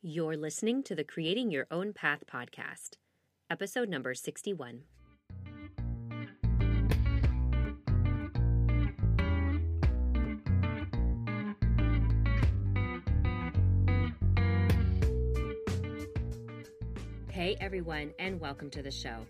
You're 0.00 0.36
listening 0.36 0.84
to 0.84 0.94
the 0.94 1.02
Creating 1.02 1.50
Your 1.50 1.66
Own 1.72 1.92
Path 1.92 2.22
podcast, 2.32 2.90
episode 3.50 3.88
number 3.88 4.14
61. 4.14 4.82
Hey 17.28 17.56
everyone, 17.60 18.12
and 18.20 18.40
welcome 18.40 18.70
to 18.70 18.82
the 18.82 18.92
show. 18.92 19.26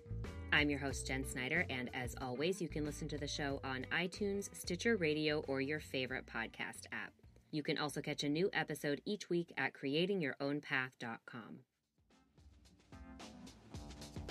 I'm 0.53 0.69
your 0.69 0.81
host, 0.81 1.07
Jen 1.07 1.25
Snyder, 1.27 1.65
and 1.71 1.89
as 1.95 2.15
always, 2.21 2.61
you 2.61 2.69
can 2.69 2.85
listen 2.85 3.09
to 3.09 3.17
the 3.17 3.27
show 3.27 3.59
on 3.65 3.87
iTunes, 3.91 4.55
Stitcher 4.55 4.97
Radio, 4.97 5.41
or 5.49 5.63
your 5.63 5.81
favorite 5.81 6.27
podcast 6.27 6.85
app. 6.93 7.18
You 7.51 7.63
can 7.63 7.79
also 7.79 8.01
catch 8.01 8.25
a 8.25 8.29
new 8.29 8.51
episode 8.53 9.01
each 9.05 9.31
week 9.31 9.53
at 9.57 9.73
creatingyourownpath.com. 9.73 11.61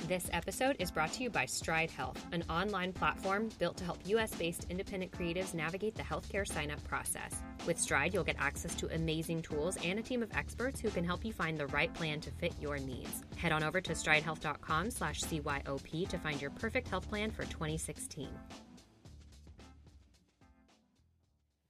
This 0.08 0.30
episode 0.32 0.78
is 0.80 0.90
brought 0.90 1.12
to 1.14 1.24
you 1.24 1.30
by 1.30 1.46
Stride 1.46 1.92
Health, 1.92 2.24
an 2.32 2.44
online 2.50 2.94
platform 2.94 3.50
built 3.60 3.76
to 3.78 3.84
help 3.84 3.98
US 4.06 4.34
based 4.36 4.66
independent 4.70 5.12
creatives 5.12 5.54
navigate 5.54 5.96
the 5.96 6.04
healthcare 6.04 6.48
sign 6.48 6.72
up 6.72 6.82
process. 6.86 7.42
With 7.66 7.78
Stride, 7.78 8.14
you'll 8.14 8.24
get 8.24 8.38
access 8.40 8.74
to 8.76 8.94
amazing 8.96 9.42
tools 9.42 9.78
and 9.84 10.00
a 10.00 10.02
team 10.02 10.24
of 10.24 10.32
experts 10.34 10.80
who 10.80 10.92
can 10.92 11.04
help 11.04 11.26
you 11.26 11.34
find 11.34 11.58
the 11.58 11.68
right 11.68 11.94
plan 11.94 12.22
to 12.22 12.32
fit 12.32 12.54
your 12.62 12.78
needs. 12.78 13.24
Head 13.36 13.52
on 13.52 13.64
over 13.64 13.82
to 13.82 13.92
stridehealth.com 13.92 14.92
slash 14.92 15.20
CYOP 15.22 16.08
to 16.08 16.18
find 16.20 16.42
your 16.42 16.52
perfect 16.52 16.88
health 16.88 17.10
plan 17.10 17.30
for 17.30 17.44
2016. 17.44 18.30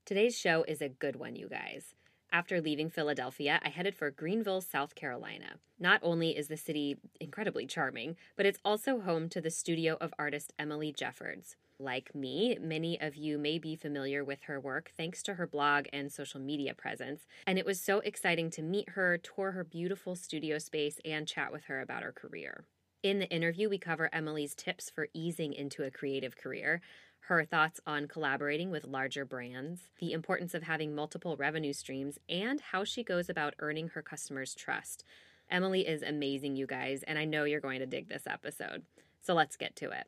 Today's 0.08 0.40
show 0.40 0.64
is 0.70 0.82
a 0.82 0.88
good 0.88 1.18
one, 1.18 1.36
you 1.36 1.50
guys. 1.50 1.94
After 2.32 2.62
leaving 2.62 2.90
Philadelphia, 2.90 3.60
I 3.62 3.68
headed 3.68 3.94
for 3.94 4.10
Greenville, 4.10 4.62
South 4.62 4.96
Carolina. 4.96 5.56
Not 5.78 6.00
only 6.02 6.30
is 6.30 6.48
the 6.48 6.56
city 6.56 6.96
incredibly 7.20 7.66
charming, 7.66 8.16
but 8.38 8.46
it's 8.46 8.62
also 8.64 9.02
home 9.02 9.28
to 9.28 9.42
the 9.42 9.50
studio 9.50 9.98
of 10.00 10.14
artist 10.18 10.54
Emily 10.58 10.94
Jeffords. 10.94 11.58
Like 11.78 12.16
me, 12.16 12.58
many 12.62 12.98
of 13.02 13.18
you 13.18 13.38
may 13.38 13.60
be 13.60 13.76
familiar 13.76 14.24
with 14.24 14.44
her 14.44 14.62
work 14.62 14.94
thanks 14.96 15.22
to 15.24 15.34
her 15.34 15.46
blog 15.46 15.88
and 15.92 16.10
social 16.10 16.40
media 16.40 16.74
presence, 16.74 17.28
and 17.46 17.60
it 17.60 17.66
was 17.66 17.82
so 17.82 18.00
exciting 18.00 18.50
to 18.52 18.62
meet 18.62 18.92
her, 18.92 19.18
tour 19.18 19.52
her 19.52 19.66
beautiful 19.66 20.16
studio 20.16 20.58
space, 20.58 21.02
and 21.04 21.28
chat 21.28 21.52
with 21.52 21.66
her 21.66 21.82
about 21.82 22.04
her 22.04 22.14
career. 22.14 22.64
In 23.04 23.20
the 23.20 23.30
interview, 23.30 23.70
we 23.70 23.78
cover 23.78 24.10
Emily's 24.12 24.56
tips 24.56 24.90
for 24.90 25.08
easing 25.14 25.54
into 25.54 25.84
a 25.84 25.92
creative 25.92 26.36
career, 26.36 26.82
her 27.28 27.44
thoughts 27.44 27.82
on 27.86 28.08
collaborating 28.08 28.72
with 28.72 28.88
larger 28.88 29.26
brands, 29.26 29.82
the 30.00 30.14
importance 30.14 30.54
of 30.54 30.64
having 30.64 30.96
multiple 30.96 31.36
revenue 31.36 31.74
streams, 31.74 32.18
and 32.30 32.62
how 32.62 32.86
she 32.86 33.04
goes 33.04 33.30
about 33.30 33.54
earning 33.60 33.90
her 33.90 34.02
customers' 34.02 34.56
trust. 34.56 35.04
Emily 35.52 35.86
is 35.86 36.04
amazing, 36.04 36.56
you 36.56 36.66
guys, 36.66 37.04
and 37.04 37.20
I 37.20 37.26
know 37.26 37.44
you're 37.44 37.60
going 37.60 37.80
to 37.80 37.86
dig 37.86 38.08
this 38.08 38.24
episode. 38.28 38.84
So 39.22 39.34
let's 39.34 39.58
get 39.58 39.76
to 39.78 39.92
it. 39.92 40.06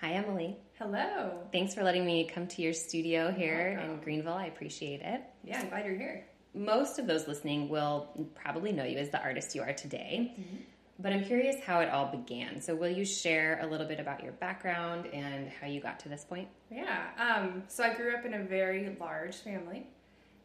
Hi, 0.00 0.14
Emily. 0.14 0.56
Hello. 0.76 1.38
Thanks 1.52 1.72
for 1.72 1.84
letting 1.84 2.04
me 2.04 2.24
come 2.26 2.48
to 2.48 2.62
your 2.62 2.72
studio 2.72 3.30
here 3.30 3.80
in 3.80 4.00
Greenville. 4.00 4.34
I 4.34 4.46
appreciate 4.46 5.02
it. 5.02 5.20
Yeah, 5.44 5.60
I'm 5.60 5.68
glad 5.68 5.86
you're 5.86 5.96
here. 5.96 6.26
Most 6.52 6.98
of 6.98 7.06
those 7.06 7.28
listening 7.28 7.68
will 7.68 8.28
probably 8.34 8.72
know 8.72 8.84
you 8.84 8.98
as 8.98 9.10
the 9.10 9.22
artist 9.22 9.54
you 9.54 9.62
are 9.62 9.72
today. 9.72 10.34
Mm-hmm. 10.38 10.56
But 10.98 11.12
I'm 11.12 11.24
curious 11.24 11.56
how 11.62 11.80
it 11.80 11.90
all 11.90 12.06
began. 12.06 12.60
So, 12.62 12.74
will 12.74 12.90
you 12.90 13.04
share 13.04 13.60
a 13.60 13.66
little 13.66 13.86
bit 13.86 14.00
about 14.00 14.22
your 14.22 14.32
background 14.32 15.06
and 15.06 15.50
how 15.60 15.66
you 15.66 15.80
got 15.80 16.00
to 16.00 16.08
this 16.08 16.24
point? 16.24 16.48
Yeah. 16.70 17.08
Um, 17.18 17.64
so, 17.68 17.84
I 17.84 17.94
grew 17.94 18.14
up 18.14 18.24
in 18.24 18.34
a 18.34 18.42
very 18.42 18.96
large 18.98 19.36
family, 19.36 19.86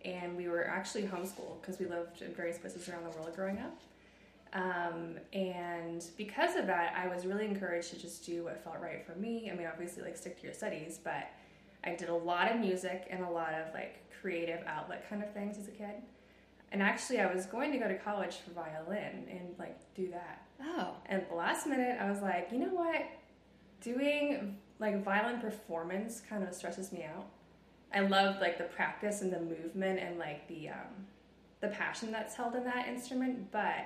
and 0.03 0.35
we 0.35 0.49
were 0.49 0.67
actually 0.67 1.03
homeschooled 1.03 1.61
because 1.61 1.79
we 1.79 1.85
lived 1.85 2.21
in 2.21 2.33
various 2.33 2.57
places 2.57 2.89
around 2.89 3.03
the 3.03 3.17
world 3.17 3.33
growing 3.33 3.59
up. 3.59 3.79
Um, 4.53 5.17
and 5.31 6.03
because 6.17 6.57
of 6.57 6.67
that, 6.67 6.93
I 6.97 7.07
was 7.07 7.25
really 7.25 7.45
encouraged 7.45 7.91
to 7.91 7.99
just 7.99 8.25
do 8.25 8.43
what 8.43 8.61
felt 8.61 8.81
right 8.81 9.05
for 9.05 9.17
me. 9.17 9.49
I 9.49 9.55
mean, 9.55 9.67
obviously, 9.71 10.03
like 10.03 10.17
stick 10.17 10.37
to 10.39 10.43
your 10.43 10.53
studies, 10.53 10.99
but 11.01 11.29
I 11.83 11.95
did 11.95 12.09
a 12.09 12.15
lot 12.15 12.51
of 12.51 12.59
music 12.59 13.07
and 13.09 13.23
a 13.23 13.29
lot 13.29 13.53
of 13.53 13.73
like 13.73 14.03
creative 14.21 14.59
outlet 14.67 15.09
kind 15.09 15.23
of 15.23 15.31
things 15.33 15.57
as 15.57 15.67
a 15.67 15.71
kid. 15.71 15.95
And 16.71 16.81
actually, 16.81 17.19
I 17.19 17.33
was 17.33 17.45
going 17.45 17.71
to 17.73 17.77
go 17.77 17.87
to 17.87 17.97
college 17.97 18.37
for 18.37 18.51
violin 18.51 19.27
and 19.29 19.55
like 19.59 19.77
do 19.93 20.09
that. 20.11 20.45
Oh. 20.61 20.95
And 21.07 21.23
the 21.29 21.35
last 21.35 21.67
minute, 21.67 21.97
I 21.99 22.09
was 22.09 22.21
like, 22.21 22.49
you 22.51 22.59
know 22.59 22.73
what? 22.73 23.05
Doing 23.81 24.57
like 24.79 25.03
violin 25.03 25.39
performance 25.41 26.21
kind 26.27 26.43
of 26.43 26.53
stresses 26.53 26.91
me 26.91 27.03
out. 27.03 27.25
I 27.93 28.01
love 28.01 28.39
like 28.39 28.57
the 28.57 28.63
practice 28.65 29.21
and 29.21 29.33
the 29.33 29.39
movement 29.39 29.99
and 29.99 30.17
like 30.17 30.47
the 30.47 30.69
um, 30.69 31.07
the 31.59 31.67
passion 31.67 32.11
that's 32.11 32.35
held 32.35 32.55
in 32.55 32.63
that 32.63 32.87
instrument, 32.87 33.51
but 33.51 33.85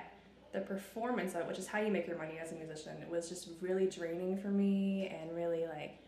the 0.52 0.60
performance 0.60 1.34
of 1.34 1.42
it, 1.42 1.46
which 1.46 1.58
is 1.58 1.66
how 1.66 1.80
you 1.80 1.90
make 1.90 2.06
your 2.06 2.16
money 2.16 2.38
as 2.40 2.52
a 2.52 2.54
musician, 2.54 2.96
it 3.02 3.10
was 3.10 3.28
just 3.28 3.48
really 3.60 3.86
draining 3.86 4.38
for 4.38 4.48
me 4.48 5.08
and 5.08 5.34
really 5.36 5.66
like 5.66 5.98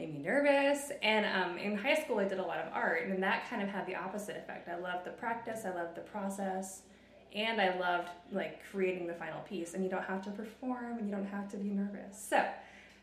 made 0.00 0.14
me 0.14 0.20
nervous. 0.20 0.92
And 1.02 1.26
um, 1.26 1.58
in 1.58 1.76
high 1.76 1.94
school, 1.94 2.18
I 2.18 2.24
did 2.24 2.38
a 2.38 2.42
lot 2.42 2.58
of 2.58 2.72
art, 2.72 3.06
and 3.06 3.22
that 3.22 3.48
kind 3.50 3.62
of 3.62 3.68
had 3.68 3.86
the 3.86 3.94
opposite 3.94 4.36
effect. 4.36 4.68
I 4.68 4.76
loved 4.76 5.04
the 5.04 5.10
practice, 5.10 5.64
I 5.64 5.74
loved 5.74 5.94
the 5.94 6.00
process, 6.00 6.82
and 7.34 7.60
I 7.60 7.78
loved 7.78 8.08
like 8.32 8.60
creating 8.70 9.06
the 9.06 9.14
final 9.14 9.40
piece. 9.42 9.74
And 9.74 9.84
you 9.84 9.90
don't 9.90 10.04
have 10.04 10.22
to 10.22 10.30
perform, 10.30 10.98
and 10.98 11.08
you 11.08 11.14
don't 11.14 11.26
have 11.26 11.48
to 11.50 11.56
be 11.56 11.68
nervous. 11.68 12.18
So, 12.18 12.44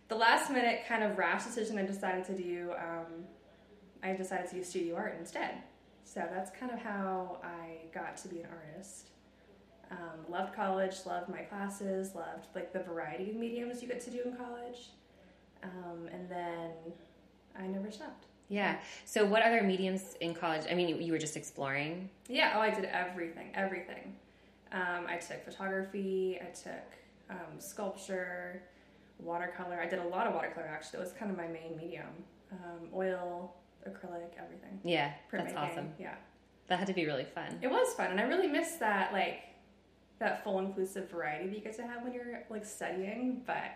the 0.07 0.15
last 0.15 0.51
minute 0.51 0.81
kind 0.87 1.03
of 1.03 1.17
rash 1.17 1.43
decision 1.43 1.77
I 1.77 1.85
decided 1.85 2.23
to 2.25 2.35
do, 2.35 2.71
um, 2.77 3.25
I 4.01 4.13
decided 4.13 4.49
to 4.49 4.55
do 4.55 4.63
studio 4.63 4.95
art 4.95 5.17
instead. 5.19 5.55
So 6.05 6.25
that's 6.31 6.49
kind 6.57 6.71
of 6.71 6.79
how 6.79 7.39
I 7.43 7.89
got 7.93 8.15
to 8.17 8.29
be 8.29 8.39
an 8.39 8.47
artist. 8.49 9.09
Um, 9.91 10.29
loved 10.29 10.55
college, 10.55 10.95
loved 11.05 11.29
my 11.29 11.41
classes, 11.41 12.15
loved 12.15 12.47
like 12.55 12.71
the 12.71 12.79
variety 12.79 13.31
of 13.31 13.35
mediums 13.35 13.81
you 13.81 13.89
get 13.89 13.99
to 14.05 14.09
do 14.09 14.21
in 14.23 14.35
college. 14.37 14.91
Um, 15.63 16.07
and 16.11 16.29
then 16.29 16.71
I 17.59 17.67
never 17.67 17.91
stopped. 17.91 18.25
Yeah. 18.49 18.77
So, 19.05 19.25
what 19.25 19.41
other 19.41 19.61
mediums 19.61 20.15
in 20.21 20.33
college? 20.33 20.63
I 20.69 20.73
mean, 20.73 21.01
you 21.01 21.11
were 21.11 21.17
just 21.17 21.35
exploring. 21.35 22.09
Yeah. 22.27 22.53
Oh, 22.55 22.61
I 22.61 22.69
did 22.69 22.85
everything. 22.85 23.51
Everything. 23.53 24.15
Um, 24.71 25.05
I 25.07 25.17
took 25.17 25.43
photography. 25.43 26.39
I 26.41 26.51
took 26.51 26.97
um, 27.29 27.59
sculpture, 27.59 28.63
watercolor. 29.19 29.79
I 29.81 29.87
did 29.87 29.99
a 29.99 30.07
lot 30.07 30.27
of 30.27 30.33
watercolor. 30.33 30.67
Actually, 30.67 30.99
that 30.99 31.03
was 31.03 31.13
kind 31.13 31.31
of 31.31 31.37
my 31.37 31.47
main 31.47 31.75
medium. 31.77 32.07
Um, 32.51 32.87
oil, 32.95 33.53
acrylic, 33.87 34.31
everything. 34.41 34.79
Yeah, 34.83 35.11
that's 35.31 35.53
awesome. 35.53 35.93
Yeah. 35.99 36.15
That 36.67 36.79
had 36.79 36.87
to 36.87 36.93
be 36.93 37.05
really 37.05 37.25
fun. 37.25 37.59
It 37.61 37.69
was 37.69 37.93
fun, 37.93 38.11
and 38.11 38.19
I 38.19 38.23
really 38.23 38.47
miss 38.47 38.73
that 38.73 39.13
like 39.13 39.43
that 40.19 40.43
full 40.43 40.59
inclusive 40.59 41.09
variety 41.09 41.47
that 41.47 41.55
you 41.55 41.61
get 41.61 41.75
to 41.77 41.83
have 41.83 42.03
when 42.03 42.13
you're 42.13 42.43
like 42.49 42.65
studying. 42.65 43.41
But 43.45 43.71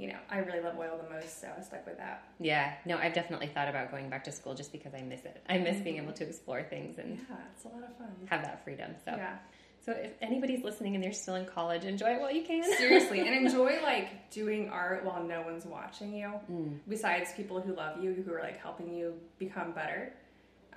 you 0.00 0.08
know, 0.08 0.18
I 0.30 0.38
really 0.38 0.60
love 0.60 0.78
oil 0.78 0.98
the 1.02 1.14
most, 1.14 1.42
so 1.42 1.48
I 1.56 1.60
stuck 1.60 1.84
with 1.86 1.98
that. 1.98 2.24
Yeah, 2.38 2.72
no, 2.86 2.96
I've 2.96 3.12
definitely 3.12 3.48
thought 3.48 3.68
about 3.68 3.90
going 3.90 4.08
back 4.08 4.24
to 4.24 4.32
school 4.32 4.54
just 4.54 4.72
because 4.72 4.94
I 4.94 5.02
miss 5.02 5.24
it. 5.26 5.42
I 5.48 5.58
miss 5.58 5.74
mm-hmm. 5.74 5.84
being 5.84 5.96
able 5.98 6.14
to 6.14 6.24
explore 6.24 6.62
things 6.62 6.98
and 6.98 7.18
yeah, 7.28 7.36
it's 7.54 7.66
a 7.66 7.68
lot 7.68 7.82
of 7.82 7.94
fun. 7.98 8.08
Have 8.26 8.42
that 8.42 8.64
freedom. 8.64 8.92
So 9.04 9.14
yeah. 9.14 9.36
So 9.84 9.92
if 9.92 10.12
anybody's 10.22 10.62
listening 10.62 10.94
and 10.94 11.04
they're 11.04 11.12
still 11.12 11.34
in 11.34 11.44
college, 11.44 11.84
enjoy 11.84 12.14
it 12.14 12.20
while 12.20 12.32
you 12.32 12.42
can. 12.42 12.64
Seriously, 12.76 13.20
and 13.20 13.28
enjoy 13.46 13.78
like 13.82 14.30
doing 14.30 14.70
art 14.70 15.04
while 15.04 15.22
no 15.22 15.42
one's 15.42 15.66
watching 15.66 16.14
you. 16.14 16.32
Mm. 16.50 16.78
Besides 16.88 17.32
people 17.34 17.60
who 17.60 17.74
love 17.74 18.02
you, 18.02 18.12
who 18.12 18.32
are 18.32 18.40
like 18.40 18.58
helping 18.58 18.94
you 18.94 19.14
become 19.38 19.72
better. 19.72 20.14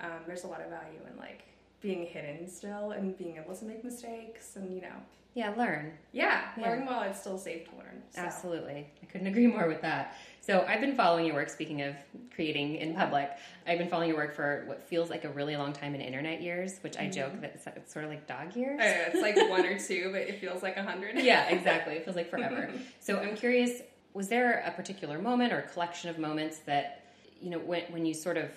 Um, 0.00 0.20
there's 0.26 0.44
a 0.44 0.48
lot 0.48 0.60
of 0.60 0.68
value 0.68 1.00
in 1.10 1.18
like 1.18 1.44
being 1.84 2.06
hidden 2.06 2.48
still 2.48 2.92
and 2.92 3.16
being 3.18 3.36
able 3.36 3.54
to 3.54 3.64
make 3.66 3.84
mistakes 3.84 4.56
and 4.56 4.74
you 4.74 4.80
know. 4.80 4.96
Yeah 5.34 5.50
learn. 5.50 5.92
Yeah, 6.12 6.42
yeah. 6.56 6.70
learn 6.70 6.86
while 6.86 7.02
it's 7.02 7.20
still 7.20 7.36
safe 7.36 7.68
to 7.68 7.76
learn 7.76 8.02
so. 8.10 8.22
absolutely. 8.22 8.86
I 9.02 9.06
couldn't 9.06 9.26
agree 9.26 9.46
more 9.46 9.68
with 9.68 9.82
that. 9.82 10.16
So 10.40 10.64
i've 10.66 10.80
been 10.80 10.94
following 10.94 11.26
your 11.26 11.34
work 11.34 11.48
speaking 11.48 11.82
of 11.82 11.94
creating 12.34 12.76
in 12.76 12.94
public 12.94 13.30
i've 13.66 13.78
been 13.78 13.88
following 13.88 14.10
your 14.10 14.18
work 14.18 14.34
for 14.34 14.64
what 14.66 14.82
feels 14.82 15.08
like 15.08 15.24
a 15.24 15.30
really 15.30 15.56
long 15.56 15.72
time 15.72 15.94
in 15.94 16.02
internet 16.02 16.42
years 16.42 16.78
which 16.82 16.98
i 16.98 17.04
mm-hmm. 17.04 17.12
joke 17.12 17.40
that 17.40 17.54
it's, 17.54 17.92
sort 17.92 18.04
of 18.04 18.10
like 18.10 18.26
dog 18.26 18.54
years. 18.54 18.78
Oh, 18.82 19.10
it's 19.12 19.22
like 19.22 19.36
one 19.50 19.64
or 19.64 19.78
two 19.78 20.10
but 20.12 20.22
it 20.22 20.40
feels 20.40 20.62
like 20.62 20.76
a 20.76 20.82
hundred. 20.82 21.18
Yeah 21.18 21.48
exactly. 21.48 21.94
It 21.94 22.04
feels 22.04 22.16
like 22.16 22.30
forever. 22.30 22.70
So 23.00 23.18
i'm 23.18 23.36
curious 23.36 23.82
was 24.14 24.28
there 24.28 24.62
a 24.66 24.70
particular 24.70 25.18
moment 25.18 25.52
or 25.52 25.62
collection 25.62 26.08
of 26.08 26.18
moments 26.18 26.58
that 26.60 27.04
you 27.40 27.50
know 27.50 27.58
when, 27.58 27.82
when 27.90 28.06
you 28.06 28.14
sort 28.14 28.36
of 28.36 28.50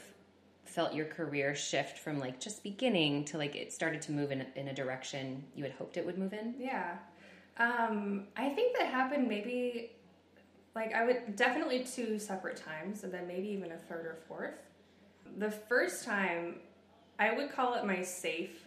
felt 0.77 0.93
your 0.93 1.07
career 1.07 1.55
shift 1.55 1.97
from 1.97 2.19
like 2.19 2.39
just 2.39 2.61
beginning 2.61 3.25
to 3.25 3.35
like 3.35 3.55
it 3.55 3.73
started 3.73 3.99
to 3.99 4.11
move 4.11 4.31
in, 4.31 4.45
in 4.55 4.67
a 4.67 4.73
direction 4.75 5.43
you 5.55 5.63
had 5.63 5.73
hoped 5.73 5.97
it 5.97 6.05
would 6.05 6.19
move 6.19 6.33
in? 6.33 6.53
Yeah. 6.59 6.97
Um, 7.57 8.27
I 8.37 8.49
think 8.49 8.77
that 8.77 8.85
happened 8.85 9.27
maybe 9.27 9.89
like 10.75 10.93
I 10.93 11.03
would 11.03 11.35
definitely 11.35 11.83
two 11.83 12.19
separate 12.19 12.57
times 12.57 13.03
and 13.03 13.11
then 13.11 13.27
maybe 13.27 13.47
even 13.47 13.71
a 13.71 13.77
third 13.77 14.05
or 14.05 14.17
fourth. 14.27 14.53
The 15.39 15.49
first 15.49 16.05
time 16.05 16.57
I 17.17 17.33
would 17.33 17.51
call 17.51 17.73
it 17.73 17.83
my 17.83 18.03
safe 18.03 18.63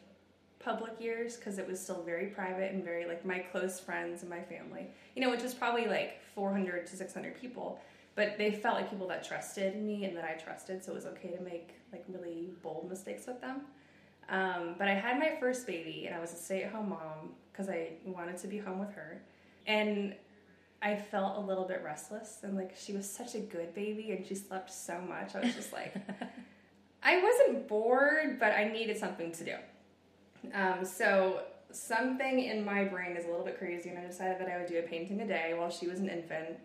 public 0.58 1.00
years 1.00 1.36
because 1.36 1.58
it 1.58 1.68
was 1.68 1.78
still 1.78 2.02
very 2.02 2.26
private 2.26 2.72
and 2.72 2.82
very 2.82 3.06
like 3.06 3.24
my 3.24 3.38
close 3.38 3.78
friends 3.78 4.22
and 4.22 4.30
my 4.30 4.42
family, 4.42 4.88
you 5.14 5.22
know, 5.22 5.30
which 5.30 5.44
was 5.44 5.54
probably 5.54 5.86
like 5.86 6.20
400 6.34 6.88
to 6.88 6.96
600 6.96 7.40
people 7.40 7.80
but 8.20 8.36
they 8.36 8.52
felt 8.52 8.74
like 8.74 8.90
people 8.90 9.08
that 9.08 9.24
trusted 9.24 9.82
me 9.82 10.04
and 10.04 10.14
that 10.14 10.24
I 10.24 10.34
trusted, 10.34 10.84
so 10.84 10.92
it 10.92 10.94
was 10.94 11.06
okay 11.06 11.30
to 11.30 11.42
make 11.42 11.76
like 11.90 12.04
really 12.06 12.50
bold 12.62 12.86
mistakes 12.90 13.26
with 13.26 13.40
them. 13.40 13.62
Um, 14.28 14.74
but 14.78 14.88
I 14.88 14.92
had 14.92 15.18
my 15.18 15.36
first 15.40 15.66
baby, 15.66 16.04
and 16.04 16.14
I 16.14 16.20
was 16.20 16.30
a 16.34 16.36
stay-at-home 16.36 16.90
mom 16.90 17.30
because 17.50 17.70
I 17.70 17.92
wanted 18.04 18.36
to 18.36 18.46
be 18.46 18.58
home 18.58 18.78
with 18.78 18.92
her, 18.92 19.22
and 19.66 20.14
I 20.82 20.96
felt 20.96 21.38
a 21.38 21.40
little 21.40 21.64
bit 21.64 21.80
restless. 21.82 22.40
And 22.42 22.56
like 22.58 22.76
she 22.76 22.92
was 22.92 23.08
such 23.10 23.34
a 23.36 23.40
good 23.40 23.74
baby, 23.74 24.10
and 24.10 24.26
she 24.26 24.34
slept 24.34 24.70
so 24.70 25.00
much. 25.00 25.34
I 25.34 25.40
was 25.40 25.54
just 25.54 25.72
like, 25.72 25.96
I 27.02 27.22
wasn't 27.22 27.68
bored, 27.68 28.38
but 28.38 28.52
I 28.52 28.64
needed 28.64 28.98
something 28.98 29.32
to 29.32 29.44
do. 29.44 29.54
Um, 30.52 30.84
so 30.84 31.44
something 31.72 32.40
in 32.40 32.66
my 32.66 32.84
brain 32.84 33.16
is 33.16 33.24
a 33.24 33.28
little 33.28 33.46
bit 33.46 33.56
crazy, 33.56 33.88
and 33.88 33.98
I 33.98 34.06
decided 34.06 34.38
that 34.40 34.48
I 34.50 34.58
would 34.58 34.68
do 34.68 34.78
a 34.78 34.82
painting 34.82 35.22
a 35.22 35.26
day 35.26 35.54
while 35.56 35.70
she 35.70 35.88
was 35.88 36.00
an 36.00 36.10
infant. 36.10 36.58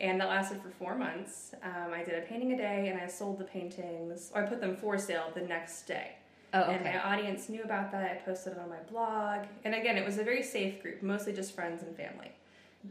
And 0.00 0.20
that 0.20 0.28
lasted 0.28 0.60
for 0.60 0.70
four 0.70 0.96
months. 0.96 1.54
Um, 1.62 1.92
I 1.92 2.02
did 2.02 2.14
a 2.14 2.22
painting 2.22 2.52
a 2.52 2.56
day, 2.56 2.88
and 2.88 3.00
I 3.00 3.06
sold 3.06 3.38
the 3.38 3.44
paintings, 3.44 4.30
or 4.34 4.44
I 4.44 4.46
put 4.46 4.60
them 4.60 4.76
for 4.76 4.98
sale 4.98 5.30
the 5.34 5.42
next 5.42 5.82
day. 5.86 6.16
Oh, 6.52 6.62
okay. 6.62 6.74
And 6.74 6.84
my 6.84 7.12
audience 7.12 7.48
knew 7.48 7.62
about 7.62 7.90
that. 7.92 8.10
I 8.10 8.14
posted 8.24 8.54
it 8.54 8.58
on 8.58 8.68
my 8.68 8.80
blog. 8.90 9.46
And 9.64 9.74
again, 9.74 9.96
it 9.96 10.04
was 10.04 10.18
a 10.18 10.24
very 10.24 10.42
safe 10.42 10.80
group, 10.82 11.02
mostly 11.02 11.32
just 11.32 11.54
friends 11.54 11.82
and 11.82 11.96
family. 11.96 12.30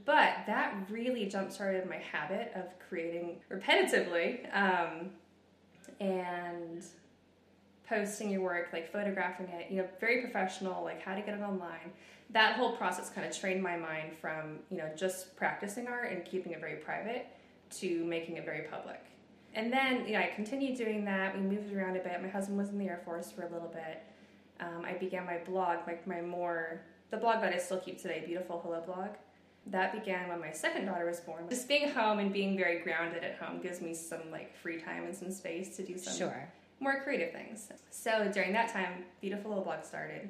But 0.06 0.38
that 0.48 0.76
really 0.90 1.28
jump 1.28 1.52
started 1.52 1.88
my 1.88 1.98
habit 1.98 2.52
of 2.56 2.66
creating 2.90 3.38
repetitively 3.52 4.54
um, 4.56 5.12
and 6.00 6.84
posting 7.88 8.30
your 8.30 8.42
work, 8.42 8.70
like 8.74 8.92
photographing 8.92 9.48
it, 9.50 9.70
you 9.70 9.78
know, 9.78 9.88
very 10.00 10.22
professional, 10.22 10.84
like 10.84 11.02
how 11.02 11.16
to 11.16 11.22
get 11.22 11.38
it 11.38 11.42
online. 11.42 11.92
That 12.30 12.56
whole 12.56 12.76
process 12.76 13.10
kind 13.10 13.28
of 13.28 13.38
trained 13.38 13.62
my 13.62 13.78
mind 13.78 14.14
from, 14.20 14.60
you 14.70 14.78
know, 14.78 14.90
just 14.96 15.36
practicing 15.36 15.88
art 15.88 16.12
and 16.12 16.26
keeping 16.26 16.54
it 16.54 16.60
very 16.60 16.78
private 16.78 17.28
to 17.80 18.04
making 18.06 18.38
it 18.38 18.46
very 18.46 18.62
public. 18.72 19.02
And 19.56 19.72
then, 19.72 20.06
you 20.08 20.14
know, 20.14 20.20
I 20.20 20.32
continued 20.34 20.78
doing 20.78 21.06
that. 21.06 21.36
We 21.36 21.42
moved 21.42 21.74
around 21.74 21.96
a 21.96 22.00
bit. 22.00 22.22
My 22.22 22.30
husband 22.30 22.58
was 22.58 22.70
in 22.70 22.80
the 22.80 22.88
Air 22.88 23.02
Force 23.06 23.32
for 23.32 23.44
a 23.44 23.50
little 23.50 23.68
bit. 23.68 24.02
Um, 24.60 24.84
I 24.86 24.94
began 24.94 25.26
my 25.26 25.38
blog, 25.40 25.80
like 25.86 26.08
my 26.08 26.22
more, 26.22 26.82
the 27.12 27.18
blog 27.18 27.42
that 27.42 27.54
I 27.54 27.58
still 27.58 27.80
keep 27.80 28.02
today, 28.02 28.24
Beautiful 28.26 28.62
Hello 28.64 28.82
blog. 28.86 29.10
That 29.68 29.94
began 29.94 30.28
when 30.30 30.40
my 30.42 30.52
second 30.52 30.86
daughter 30.86 31.06
was 31.06 31.20
born. 31.20 31.48
Just 31.50 31.68
being 31.68 31.90
home 31.90 32.20
and 32.20 32.34
being 32.34 32.58
very 32.58 32.80
grounded 32.80 33.24
at 33.24 33.36
home 33.36 33.62
gives 33.62 33.80
me 33.80 33.94
some 33.94 34.32
like 34.32 34.56
free 34.58 34.80
time 34.80 35.06
and 35.06 35.16
some 35.16 35.32
space 35.32 35.76
to 35.78 35.84
do 35.84 35.98
some 35.98 36.16
Sure. 36.16 36.50
More 36.84 37.00
creative 37.02 37.32
things. 37.32 37.72
So 37.92 38.30
during 38.34 38.52
that 38.52 38.74
time, 38.74 39.06
Beautiful 39.22 39.52
Hello 39.52 39.64
Blog 39.64 39.86
started. 39.86 40.28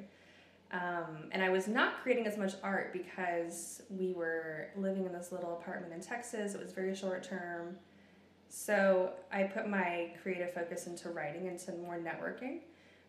Um, 0.70 1.28
and 1.32 1.42
I 1.42 1.48
was 1.48 1.66
not 1.66 2.00
creating 2.00 2.28
as 2.28 2.38
much 2.38 2.52
art 2.62 2.92
because 2.92 3.82
we 3.90 4.12
were 4.12 4.68
living 4.76 5.04
in 5.04 5.12
this 5.12 5.32
little 5.32 5.54
apartment 5.54 5.92
in 5.92 6.00
Texas. 6.00 6.54
It 6.54 6.62
was 6.62 6.70
very 6.70 6.94
short 6.94 7.24
term. 7.24 7.74
So 8.48 9.14
I 9.32 9.42
put 9.42 9.68
my 9.68 10.10
creative 10.22 10.54
focus 10.54 10.86
into 10.86 11.08
writing, 11.08 11.46
into 11.46 11.72
more 11.72 11.98
networking, 11.98 12.58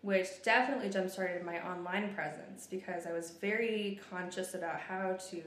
which 0.01 0.41
definitely 0.41 0.89
jump 0.89 1.11
started 1.11 1.45
my 1.45 1.63
online 1.63 2.15
presence 2.15 2.65
because 2.65 3.05
I 3.05 3.13
was 3.13 3.29
very 3.39 3.99
conscious 4.09 4.55
about 4.55 4.79
how 4.79 5.19
to 5.29 5.43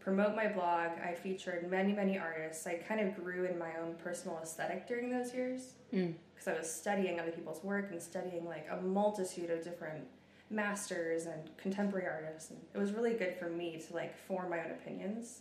promote 0.00 0.34
my 0.34 0.46
blog. 0.48 0.90
I 1.04 1.14
featured 1.14 1.70
many, 1.70 1.92
many 1.92 2.18
artists. 2.18 2.66
I 2.66 2.74
kind 2.74 3.00
of 3.00 3.14
grew 3.16 3.44
in 3.44 3.58
my 3.58 3.70
own 3.82 3.94
personal 4.02 4.38
aesthetic 4.42 4.86
during 4.86 5.10
those 5.10 5.34
years 5.34 5.74
Mm. 5.92 6.14
because 6.34 6.48
I 6.48 6.58
was 6.58 6.70
studying 6.72 7.18
other 7.18 7.30
people's 7.32 7.62
work 7.64 7.90
and 7.90 8.00
studying 8.02 8.44
like 8.46 8.66
a 8.70 8.76
multitude 8.80 9.50
of 9.50 9.62
different 9.64 10.06
masters 10.50 11.26
and 11.26 11.50
contemporary 11.58 12.06
artists, 12.06 12.50
and 12.50 12.58
it 12.74 12.78
was 12.78 12.92
really 12.92 13.14
good 13.14 13.34
for 13.36 13.48
me 13.50 13.78
to 13.86 13.94
like 13.94 14.16
form 14.16 14.50
my 14.50 14.60
own 14.64 14.70
opinions. 14.70 15.40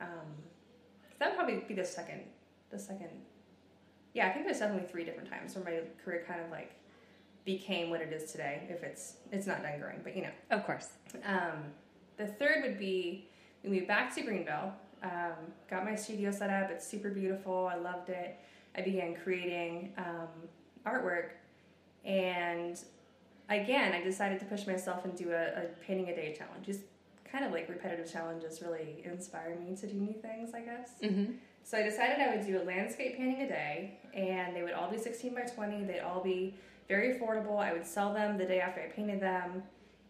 Um, 0.00 0.08
that 1.18 1.30
would 1.30 1.36
probably 1.36 1.64
be 1.66 1.74
the 1.74 1.84
second, 1.84 2.22
the 2.70 2.78
second. 2.78 3.10
Yeah, 4.14 4.28
I 4.28 4.32
think 4.32 4.44
there's 4.46 4.58
definitely 4.58 4.88
three 4.88 5.04
different 5.04 5.28
times 5.30 5.54
where 5.56 5.64
my 5.64 5.80
career 6.04 6.24
kind 6.26 6.40
of 6.40 6.50
like 6.50 6.72
became 7.44 7.90
what 7.90 8.00
it 8.00 8.12
is 8.12 8.30
today. 8.30 8.66
If 8.68 8.82
it's 8.82 9.16
it's 9.32 9.46
not 9.46 9.62
done 9.62 9.78
growing, 9.80 10.00
but 10.04 10.14
you 10.16 10.22
know. 10.22 10.30
Of 10.50 10.64
course. 10.66 10.88
Um, 11.24 11.72
the 12.16 12.26
third 12.26 12.62
would 12.62 12.78
be 12.78 13.28
we 13.62 13.70
moved 13.70 13.88
back 13.88 14.14
to 14.14 14.22
Greenville. 14.22 14.72
Um, 15.02 15.52
got 15.68 15.84
my 15.84 15.94
studio 15.94 16.30
set 16.30 16.50
up. 16.50 16.70
It's 16.70 16.86
super 16.86 17.10
beautiful. 17.10 17.66
I 17.66 17.76
loved 17.76 18.08
it. 18.08 18.38
I 18.76 18.82
began 18.82 19.14
creating 19.14 19.92
um, 19.98 20.28
artwork, 20.86 21.30
and 22.04 22.78
again, 23.50 23.92
I 23.92 24.02
decided 24.02 24.40
to 24.40 24.46
push 24.46 24.66
myself 24.66 25.04
and 25.04 25.14
do 25.16 25.32
a, 25.32 25.62
a 25.62 25.62
painting 25.86 26.08
a 26.08 26.14
day 26.14 26.34
challenge. 26.36 26.66
Just 26.66 26.80
kind 27.30 27.44
of 27.44 27.52
like 27.52 27.68
repetitive 27.68 28.10
challenges 28.10 28.62
really 28.62 29.02
inspire 29.04 29.56
me 29.56 29.74
to 29.76 29.86
do 29.86 29.94
new 29.94 30.12
things, 30.12 30.54
I 30.54 30.60
guess. 30.60 30.90
Mm-hmm. 31.02 31.32
So 31.64 31.78
I 31.78 31.82
decided 31.82 32.18
I 32.18 32.34
would 32.34 32.46
do 32.46 32.60
a 32.60 32.64
landscape 32.64 33.16
painting 33.16 33.42
a 33.42 33.48
day, 33.48 33.98
and 34.14 34.54
they 34.54 34.62
would 34.62 34.72
all 34.72 34.90
be 34.90 34.98
16 34.98 35.34
by 35.34 35.42
20. 35.42 35.84
They'd 35.84 36.00
all 36.00 36.22
be 36.22 36.54
very 36.88 37.14
affordable. 37.14 37.58
I 37.58 37.72
would 37.72 37.86
sell 37.86 38.12
them 38.12 38.36
the 38.36 38.44
day 38.44 38.60
after 38.60 38.80
I 38.80 38.86
painted 38.86 39.20
them. 39.20 39.62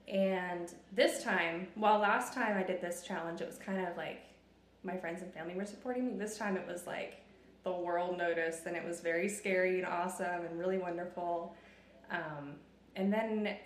And 0.08 0.72
this 0.92 1.22
time, 1.22 1.68
while 1.74 1.98
last 1.98 2.32
time 2.34 2.56
I 2.56 2.62
did 2.62 2.80
this 2.80 3.02
challenge, 3.02 3.40
it 3.40 3.46
was 3.46 3.58
kind 3.58 3.86
of 3.86 3.96
like 3.96 4.22
my 4.82 4.96
friends 4.96 5.22
and 5.22 5.32
family 5.32 5.54
were 5.54 5.64
supporting 5.64 6.06
me. 6.06 6.18
This 6.18 6.36
time 6.36 6.56
it 6.56 6.66
was 6.66 6.86
like 6.86 7.22
the 7.64 7.72
world 7.72 8.18
noticed, 8.18 8.66
and 8.66 8.76
it 8.76 8.84
was 8.84 9.00
very 9.00 9.28
scary 9.28 9.78
and 9.78 9.86
awesome 9.86 10.44
and 10.44 10.58
really 10.58 10.78
wonderful. 10.78 11.54
Um, 12.10 12.54
and 12.96 13.12
then 13.12 13.56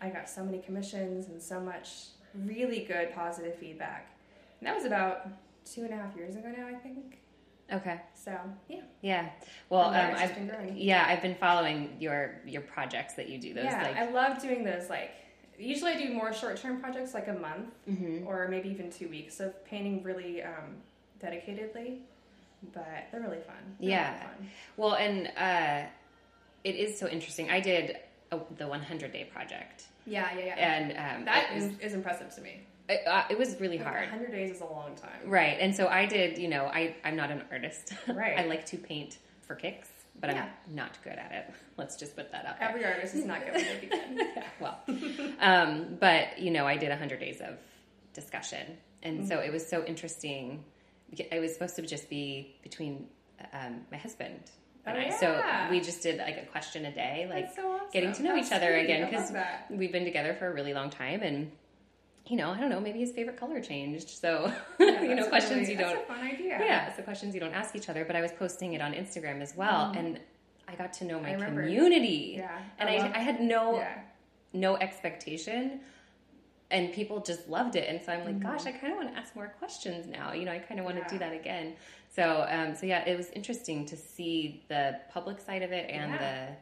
I 0.00 0.10
got 0.10 0.28
so 0.28 0.44
many 0.44 0.58
commissions 0.58 1.28
and 1.28 1.40
so 1.40 1.60
much 1.60 1.88
really 2.34 2.84
good 2.84 3.14
positive 3.14 3.54
feedback. 3.56 4.16
And 4.60 4.66
that 4.66 4.74
was 4.74 4.84
about 4.84 5.28
two 5.64 5.82
and 5.82 5.92
a 5.92 5.96
half 5.96 6.16
years 6.16 6.34
ago 6.36 6.52
now, 6.56 6.66
I 6.66 6.74
think. 6.74 7.18
Okay. 7.72 8.00
So 8.14 8.36
yeah, 8.68 8.80
Yeah. 9.02 9.28
Well, 9.68 9.88
um, 9.88 9.94
I've 10.16 10.34
been 10.34 10.48
growing. 10.48 10.76
yeah, 10.76 11.04
I've 11.06 11.22
been 11.22 11.34
following 11.36 11.96
your 12.00 12.40
your 12.46 12.62
projects 12.62 13.14
that 13.14 13.28
you 13.28 13.38
do. 13.38 13.54
Those 13.54 13.64
yeah, 13.64 13.82
like 13.82 13.96
I 13.96 14.10
love 14.10 14.40
doing 14.40 14.64
those. 14.64 14.88
Like 14.88 15.12
usually, 15.58 15.92
I 15.92 15.98
do 15.98 16.12
more 16.12 16.32
short-term 16.32 16.80
projects, 16.80 17.14
like 17.14 17.28
a 17.28 17.32
month 17.34 17.70
Mhm. 17.88 18.26
or 18.26 18.48
maybe 18.48 18.68
even 18.68 18.90
two 18.90 19.08
weeks 19.08 19.40
of 19.40 19.64
painting 19.64 20.02
really 20.02 20.42
um, 20.42 20.76
dedicatedly. 21.22 21.98
But 22.72 23.06
they're 23.12 23.20
really 23.20 23.40
fun. 23.40 23.56
They're 23.80 23.90
Yeah. 23.90 24.10
really 24.14 24.20
fun. 24.24 24.50
Well, 24.76 24.94
and 24.94 25.28
uh, 25.36 25.88
it 26.64 26.74
is 26.74 26.98
so 26.98 27.06
interesting. 27.08 27.50
I 27.50 27.60
did 27.60 27.98
a, 28.32 28.38
the 28.56 28.66
100 28.66 29.12
day 29.12 29.24
project, 29.32 29.84
Yeah, 30.06 30.28
yeah, 30.36 30.44
yeah. 30.44 30.54
and 30.56 31.18
um, 31.20 31.24
that 31.24 31.52
is, 31.54 31.78
is 31.78 31.94
impressive 31.94 32.34
to 32.34 32.40
me. 32.40 32.60
it, 32.88 33.06
uh, 33.06 33.24
it 33.30 33.38
was 33.38 33.60
really 33.60 33.78
Like, 33.78 33.86
hard. 33.86 34.08
100 34.10 34.30
days 34.32 34.50
is 34.56 34.60
a 34.60 34.64
long 34.66 34.94
time. 34.96 35.20
Right. 35.26 35.56
And 35.60 35.74
so 35.74 35.86
I 35.88 36.04
did, 36.06 36.36
you 36.38 36.48
know, 36.48 36.64
I, 36.66 36.96
I'm 37.04 37.16
not 37.16 37.30
an 37.30 37.42
artist. 37.50 37.92
Right. 38.08 38.38
I 38.38 38.44
like 38.46 38.66
to 38.66 38.76
paint 38.76 39.18
for 39.42 39.54
kicks, 39.54 39.88
but 40.20 40.30
Yeah. 40.30 40.44
I'm 40.68 40.74
not 40.74 40.98
good 41.04 41.12
at 41.14 41.32
it. 41.32 41.54
Let's 41.76 41.96
just 41.96 42.16
put 42.16 42.30
that 42.32 42.44
out 42.46 42.58
there. 42.58 42.68
Every 42.68 42.84
artist 42.84 43.14
is 43.14 43.24
not 43.24 43.44
good 43.44 43.54
when 43.54 43.64
they 43.64 43.78
begin. 43.80 44.26
well, 44.60 44.78
um, 45.40 45.96
but, 46.00 46.38
you 46.38 46.50
know, 46.50 46.66
I 46.66 46.76
did 46.76 46.88
100 46.90 47.20
days 47.20 47.40
of 47.40 47.58
discussion. 48.14 48.76
And 49.02 49.26
so 49.28 49.36
Mm-hmm. 49.36 49.46
it 49.46 49.52
was 49.52 49.66
so 49.66 49.84
interesting. 49.84 50.64
It 51.16 51.40
was 51.40 51.52
supposed 51.54 51.76
to 51.76 51.82
just 51.82 52.10
be 52.10 52.56
between 52.62 53.06
um, 53.52 53.82
my 53.90 53.96
husband 53.98 54.34
and 54.86 54.96
Oh, 54.96 55.00
I. 55.00 55.10
So 55.10 55.42
we 55.70 55.80
just 55.80 56.02
did 56.02 56.18
like 56.18 56.38
a 56.38 56.46
question 56.46 56.86
a 56.86 56.92
day, 56.92 57.26
like 57.30 57.54
so 57.54 57.70
awesome. 57.72 57.86
getting 57.92 58.12
to 58.14 58.22
know 58.22 58.34
That's 58.34 58.48
each 58.48 58.52
other 58.54 58.72
sweet. 58.72 58.84
again 58.84 59.08
because 59.10 59.32
we've 59.70 59.92
been 59.92 60.04
together 60.04 60.34
for 60.34 60.48
a 60.48 60.52
really 60.54 60.72
long 60.74 60.88
time 60.90 61.20
and 61.22 61.52
you 62.28 62.36
know 62.36 62.50
i 62.50 62.58
don't 62.60 62.68
know 62.68 62.80
maybe 62.80 62.98
his 62.98 63.12
favorite 63.12 63.36
color 63.38 63.60
changed 63.60 64.08
so 64.10 64.52
Yeah, 64.78 65.02
you 65.10 65.14
know 65.14 65.26
questions 65.28 65.60
really- 65.68 65.72
you 65.72 65.78
don't 65.78 66.06
fun 66.06 66.20
idea. 66.20 66.58
yeah, 66.60 66.94
so 66.94 67.02
questions 67.02 67.34
you 67.34 67.40
don't 67.40 67.54
ask 67.54 67.74
each 67.76 67.88
other. 67.88 68.04
But 68.04 68.16
I 68.16 68.20
was 68.20 68.32
posting 68.32 68.72
it 68.74 68.80
on 68.80 68.92
Instagram 68.92 69.40
as 69.42 69.54
well, 69.56 69.92
and 69.96 70.18
I 70.66 70.74
got 70.74 70.92
to 70.94 71.04
know 71.04 71.18
my 71.20 71.32
Mm-hmm. 71.32 71.44
Community. 71.56 72.34
Yeah, 72.38 72.58
and 72.78 72.88
I 72.88 72.94
I, 72.96 73.16
I 73.18 73.22
had 73.28 73.40
no 73.40 73.62
Yeah. 73.76 73.98
no 74.52 74.76
expectation, 74.76 75.80
and 76.70 76.92
people 76.92 77.20
just 77.20 77.48
loved 77.48 77.74
it. 77.76 77.86
And 77.88 77.98
so 78.04 78.12
I'm 78.12 78.24
like, 78.24 78.36
Mm-hmm. 78.38 78.48
gosh, 78.52 78.66
I 78.66 78.72
kind 78.72 78.92
of 78.92 78.98
want 79.00 79.08
to 79.14 79.18
ask 79.20 79.34
more 79.34 79.48
questions 79.58 80.06
now. 80.06 80.32
You 80.32 80.44
know, 80.46 80.52
I 80.52 80.58
kind 80.58 80.78
of 80.80 80.84
want 80.86 80.96
to 81.02 81.06
do 81.08 81.18
that 81.18 81.32
again. 81.32 81.74
So, 82.16 82.24
um, 82.48 82.74
so 82.74 82.84
yeah, 82.86 83.06
it 83.10 83.16
was 83.16 83.28
interesting 83.30 83.86
to 83.86 83.96
see 83.96 84.64
the 84.68 84.98
public 85.14 85.40
side 85.40 85.62
of 85.62 85.72
it 85.72 85.88
and 85.90 86.12
Yeah. 86.12 86.18
the, 86.24 86.56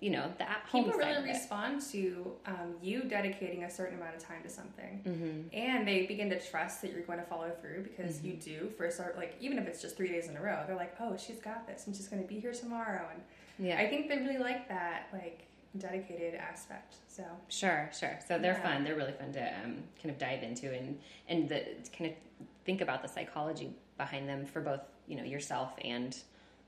you 0.00 0.10
know, 0.10 0.30
the 0.38 0.48
at 0.48 0.62
home 0.68 0.84
People 0.84 0.98
really 0.98 1.28
respond 1.28 1.80
to 1.92 2.32
um, 2.46 2.74
you 2.82 3.02
dedicating 3.04 3.62
a 3.64 3.70
certain 3.70 3.96
amount 3.98 4.14
of 4.16 4.22
time 4.22 4.42
to 4.42 4.50
something, 4.50 5.00
Mm-hmm. 5.06 5.56
and 5.56 5.86
they 5.86 6.04
begin 6.06 6.28
to 6.30 6.40
trust 6.40 6.82
that 6.82 6.90
you're 6.92 7.02
going 7.02 7.18
to 7.20 7.24
follow 7.24 7.50
through 7.60 7.84
because 7.84 8.22
you 8.22 8.34
do 8.34 8.70
for 8.76 8.86
a 8.86 8.90
start. 8.90 9.16
Like 9.16 9.36
even 9.40 9.58
if 9.58 9.66
it's 9.66 9.80
just 9.80 9.96
three 9.96 10.08
days 10.08 10.28
in 10.28 10.36
a 10.36 10.42
row, 10.42 10.62
they're 10.66 10.76
like, 10.76 10.94
"Oh, 11.00 11.16
she's 11.16 11.38
got 11.38 11.66
this, 11.66 11.86
and 11.86 11.94
she's 11.96 12.08
going 12.08 12.20
to 12.22 12.28
be 12.28 12.38
here 12.40 12.52
tomorrow." 12.52 13.06
And 13.12 13.22
Yeah. 13.66 13.78
I 13.78 13.88
think 13.88 14.08
they 14.08 14.18
really 14.18 14.38
like 14.38 14.68
that 14.68 15.06
like 15.12 15.46
dedicated 15.78 16.34
aspect. 16.34 16.96
So 17.08 17.24
Sure, 17.48 17.88
sure. 17.98 18.18
So 18.26 18.38
they're 18.38 18.52
Yeah. 18.54 18.62
fun. 18.62 18.84
They're 18.84 18.96
really 18.96 19.12
fun 19.12 19.32
to 19.32 19.42
um, 19.64 19.82
kind 20.02 20.10
of 20.10 20.18
dive 20.18 20.42
into 20.42 20.72
and 20.74 20.98
and 21.28 21.48
the 21.48 21.64
kind 21.96 22.10
of 22.10 22.16
think 22.64 22.80
about 22.80 23.00
the 23.02 23.08
psychology 23.08 23.72
behind 23.96 24.28
them 24.28 24.44
for 24.44 24.60
both 24.60 24.80
you 25.06 25.16
know 25.16 25.24
yourself 25.24 25.72
and 25.84 26.16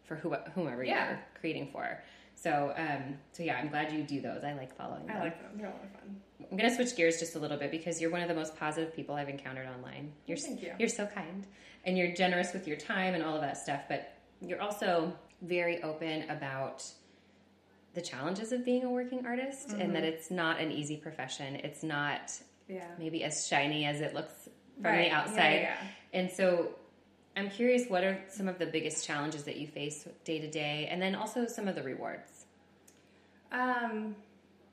for 0.04 0.14
who, 0.16 0.32
whomever 0.54 0.84
Yeah. 0.84 1.08
you're 1.10 1.20
creating 1.40 1.68
for. 1.72 2.00
So 2.38 2.72
um, 2.76 3.16
so 3.32 3.42
yeah, 3.42 3.56
I'm 3.56 3.68
glad 3.68 3.90
you 3.92 4.02
do 4.02 4.20
those. 4.20 4.44
I 4.44 4.52
like 4.52 4.76
following 4.76 5.06
them. 5.06 5.16
I 5.16 5.20
like 5.24 5.40
them; 5.42 5.50
they're 5.56 5.66
a 5.66 5.70
lot 5.70 5.82
of 5.84 5.90
fun. 5.90 6.20
I'm 6.50 6.56
gonna 6.56 6.74
switch 6.74 6.94
gears 6.94 7.18
just 7.18 7.34
a 7.34 7.38
little 7.38 7.56
bit 7.56 7.70
because 7.70 8.00
you're 8.00 8.10
one 8.10 8.20
of 8.22 8.28
the 8.28 8.34
most 8.34 8.56
positive 8.56 8.94
people 8.94 9.14
I've 9.14 9.28
encountered 9.30 9.66
online. 9.66 10.12
You're 10.26 10.36
Thank 10.36 10.62
you. 10.62 10.72
you're 10.78 10.88
so 10.90 11.06
kind 11.06 11.46
and 11.84 11.96
you're 11.96 12.12
generous 12.14 12.52
with 12.52 12.68
your 12.68 12.76
time 12.76 13.14
and 13.14 13.24
all 13.24 13.34
of 13.34 13.40
that 13.40 13.56
stuff, 13.56 13.80
but 13.88 14.12
you're 14.40 14.60
also 14.60 15.12
very 15.42 15.82
open 15.82 16.28
about 16.30 16.84
the 17.94 18.02
challenges 18.02 18.52
of 18.52 18.64
being 18.64 18.84
a 18.84 18.90
working 18.90 19.24
artist 19.24 19.70
and 19.70 19.94
that 19.94 20.04
it's 20.04 20.30
not 20.30 20.60
an 20.60 20.70
easy 20.70 20.96
profession. 20.96 21.56
It's 21.56 21.82
not 21.82 22.32
Yeah. 22.68 22.86
maybe 22.98 23.24
as 23.24 23.46
shiny 23.46 23.86
as 23.86 24.00
it 24.02 24.12
looks 24.14 24.48
from 24.82 24.84
Right. 24.92 24.96
the 25.04 25.06
Yeah, 25.06 25.20
outside. 25.20 25.60
yeah. 25.62 25.76
And 26.12 26.30
so 26.30 26.74
I'm 27.36 27.50
curious 27.50 27.88
what 27.88 28.02
are 28.02 28.18
some 28.28 28.48
of 28.48 28.58
the 28.58 28.64
biggest 28.64 29.06
challenges 29.06 29.42
that 29.44 29.58
you 29.58 29.66
face 29.66 30.08
day 30.24 30.40
to 30.40 30.50
day 30.50 30.88
and 30.90 31.00
then 31.00 31.14
also 31.14 31.46
some 31.46 31.68
of 31.68 31.74
the 31.74 31.82
rewards. 31.82 32.46
Um, 33.52 34.16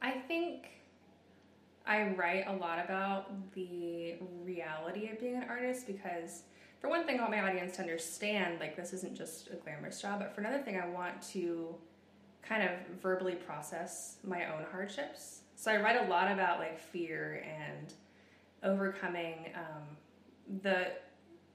I 0.02 0.12
think 0.12 0.70
I 1.86 2.10
write 2.10 2.46
a 2.48 2.54
lot 2.54 2.80
about 2.80 3.54
the 3.54 4.16
reality 4.44 5.10
of 5.10 5.20
being 5.20 5.36
an 5.36 5.46
artist 5.50 5.88
because, 5.88 6.44
for 6.80 6.90
one 6.90 7.06
thing, 7.06 7.18
I 7.18 7.22
want 7.22 7.32
my 7.32 7.42
audience 7.42 7.76
to 7.76 7.82
understand 7.82 8.62
like 8.62 8.78
this 8.78 8.94
isn't 8.94 9.16
just 9.16 9.50
a 9.50 9.56
glamorous 9.56 10.02
job, 10.02 10.20
but 10.20 10.34
for 10.34 10.40
another 10.40 10.60
thing, 10.64 10.80
I 10.80 10.88
want 10.88 11.22
to 11.34 11.76
kind 12.42 12.64
of 12.64 12.72
verbally 13.02 13.36
process 13.36 14.18
my 14.24 14.46
own 14.46 14.66
hardships. 14.72 15.42
So 15.56 15.72
I 15.72 15.78
write 15.82 16.06
a 16.06 16.10
lot 16.10 16.32
about 16.32 16.60
like 16.60 16.80
fear 16.80 17.46
and 17.46 17.94
overcoming 18.64 19.52
um, 19.56 20.60
the 20.62 20.88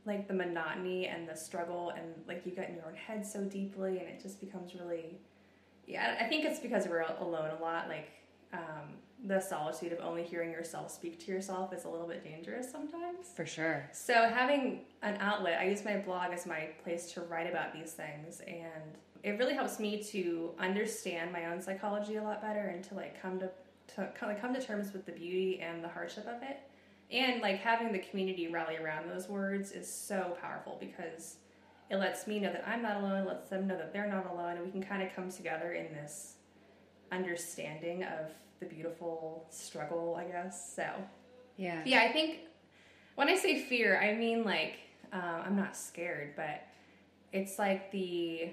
like 0.08 0.26
the 0.26 0.34
monotony 0.34 1.06
and 1.06 1.28
the 1.28 1.34
struggle 1.36 1.90
and 1.90 2.06
like 2.26 2.44
you 2.44 2.50
get 2.52 2.68
in 2.68 2.74
your 2.74 2.86
own 2.86 2.94
head 2.96 3.24
so 3.24 3.44
deeply 3.44 3.98
and 3.98 4.08
it 4.08 4.20
just 4.20 4.40
becomes 4.40 4.74
really 4.74 5.18
yeah 5.86 6.16
i 6.20 6.24
think 6.24 6.44
it's 6.44 6.58
because 6.58 6.88
we're 6.88 7.04
alone 7.20 7.50
a 7.58 7.62
lot 7.62 7.88
like 7.88 8.08
um, 8.52 8.94
the 9.26 9.38
solitude 9.40 9.92
of 9.92 10.00
only 10.00 10.22
hearing 10.22 10.50
yourself 10.50 10.90
speak 10.90 11.18
to 11.24 11.30
yourself 11.30 11.72
is 11.74 11.84
a 11.84 11.88
little 11.88 12.06
bit 12.06 12.24
dangerous 12.24 12.70
sometimes 12.70 13.26
For 13.36 13.44
sure. 13.44 13.88
so 13.92 14.14
having 14.28 14.80
an 15.02 15.18
outlet 15.20 15.60
i 15.60 15.64
use 15.68 15.84
my 15.84 15.96
blog 15.98 16.32
as 16.32 16.46
my 16.46 16.70
place 16.82 17.12
to 17.12 17.20
write 17.22 17.48
about 17.48 17.72
these 17.74 17.92
things 17.92 18.40
and 18.46 18.96
it 19.22 19.32
really 19.38 19.54
helps 19.54 19.78
me 19.80 20.02
to 20.04 20.52
understand 20.60 21.32
my 21.32 21.46
own 21.46 21.60
psychology 21.60 22.16
a 22.16 22.22
lot 22.22 22.40
better 22.40 22.68
and 22.68 22.82
to 22.84 22.94
like 22.94 23.20
come 23.20 23.38
to, 23.40 23.50
to 23.96 24.08
kind 24.18 24.32
of 24.32 24.40
come 24.40 24.54
to 24.54 24.62
terms 24.62 24.92
with 24.92 25.04
the 25.04 25.12
beauty 25.12 25.60
and 25.60 25.82
the 25.84 25.88
hardship 25.88 26.26
of 26.26 26.42
it 26.42 26.60
and 27.10 27.40
like 27.42 27.58
having 27.58 27.92
the 27.92 27.98
community 27.98 28.48
rally 28.48 28.76
around 28.76 29.08
those 29.08 29.28
words 29.28 29.72
is 29.72 29.90
so 29.92 30.36
powerful 30.40 30.76
because 30.80 31.36
it 31.90 31.96
lets 31.96 32.26
me 32.26 32.38
know 32.38 32.52
that 32.52 32.64
i'm 32.68 32.82
not 32.82 32.96
alone 32.98 33.26
lets 33.26 33.48
them 33.48 33.66
know 33.66 33.76
that 33.76 33.92
they're 33.92 34.08
not 34.08 34.26
alone 34.30 34.56
and 34.56 34.64
we 34.64 34.70
can 34.70 34.82
kind 34.82 35.02
of 35.02 35.08
come 35.14 35.30
together 35.30 35.72
in 35.72 35.92
this 35.94 36.34
understanding 37.10 38.02
of 38.04 38.30
the 38.60 38.66
beautiful 38.66 39.46
struggle 39.50 40.16
i 40.16 40.24
guess 40.24 40.74
so 40.74 40.86
Yeah. 41.56 41.80
yeah, 41.84 42.00
I 42.02 42.12
think 42.12 42.40
when 43.14 43.28
I 43.28 43.34
say 43.36 43.60
fear, 43.62 43.98
I 44.00 44.14
mean 44.14 44.44
like 44.44 44.74
um, 45.12 45.42
I'm 45.46 45.56
not 45.56 45.76
scared, 45.76 46.34
but 46.36 46.62
it's 47.32 47.58
like 47.58 47.90
the 47.90 48.50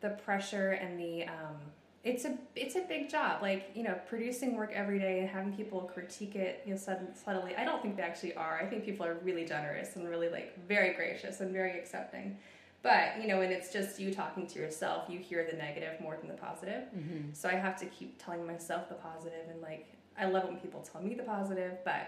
the 0.00 0.10
pressure 0.10 0.72
and 0.72 0.98
the 1.00 1.22
um, 1.24 1.56
it's 2.06 2.24
a 2.24 2.38
it's 2.54 2.76
a 2.76 2.82
big 2.82 3.10
job. 3.10 3.42
Like 3.42 3.70
you 3.74 3.82
know, 3.82 3.98
producing 4.08 4.56
work 4.56 4.70
every 4.72 5.00
day 5.00 5.20
and 5.20 5.28
having 5.28 5.52
people 5.52 5.80
critique 5.92 6.36
it 6.36 6.62
you 6.64 6.72
know 6.72 6.78
subtly. 6.78 7.56
I 7.56 7.64
don't 7.64 7.82
think 7.82 7.96
they 7.96 8.02
actually 8.04 8.34
are. 8.34 8.58
I 8.62 8.66
think 8.66 8.84
people 8.84 9.04
are 9.04 9.14
really 9.24 9.44
generous 9.44 9.96
and 9.96 10.08
really 10.08 10.28
like 10.28 10.56
very 10.68 10.94
gracious 10.94 11.40
and 11.40 11.52
very 11.52 11.78
accepting. 11.78 12.38
But 12.82 13.20
you 13.20 13.26
know, 13.26 13.38
when 13.38 13.50
it's 13.50 13.72
just 13.72 13.98
you 13.98 14.14
talking 14.14 14.46
to 14.46 14.58
yourself, 14.60 15.10
you 15.10 15.18
hear 15.18 15.46
the 15.50 15.56
negative 15.56 16.00
more 16.00 16.16
than 16.16 16.28
the 16.28 16.34
positive. 16.34 16.84
Mm-hmm. 16.96 17.32
So 17.32 17.48
I 17.48 17.54
have 17.54 17.76
to 17.80 17.86
keep 17.86 18.22
telling 18.24 18.46
myself 18.46 18.88
the 18.88 18.94
positive 18.94 19.50
and 19.50 19.60
like 19.60 19.88
I 20.16 20.26
love 20.26 20.44
when 20.44 20.58
people 20.58 20.80
tell 20.80 21.02
me 21.02 21.14
the 21.14 21.24
positive, 21.24 21.78
but 21.84 22.06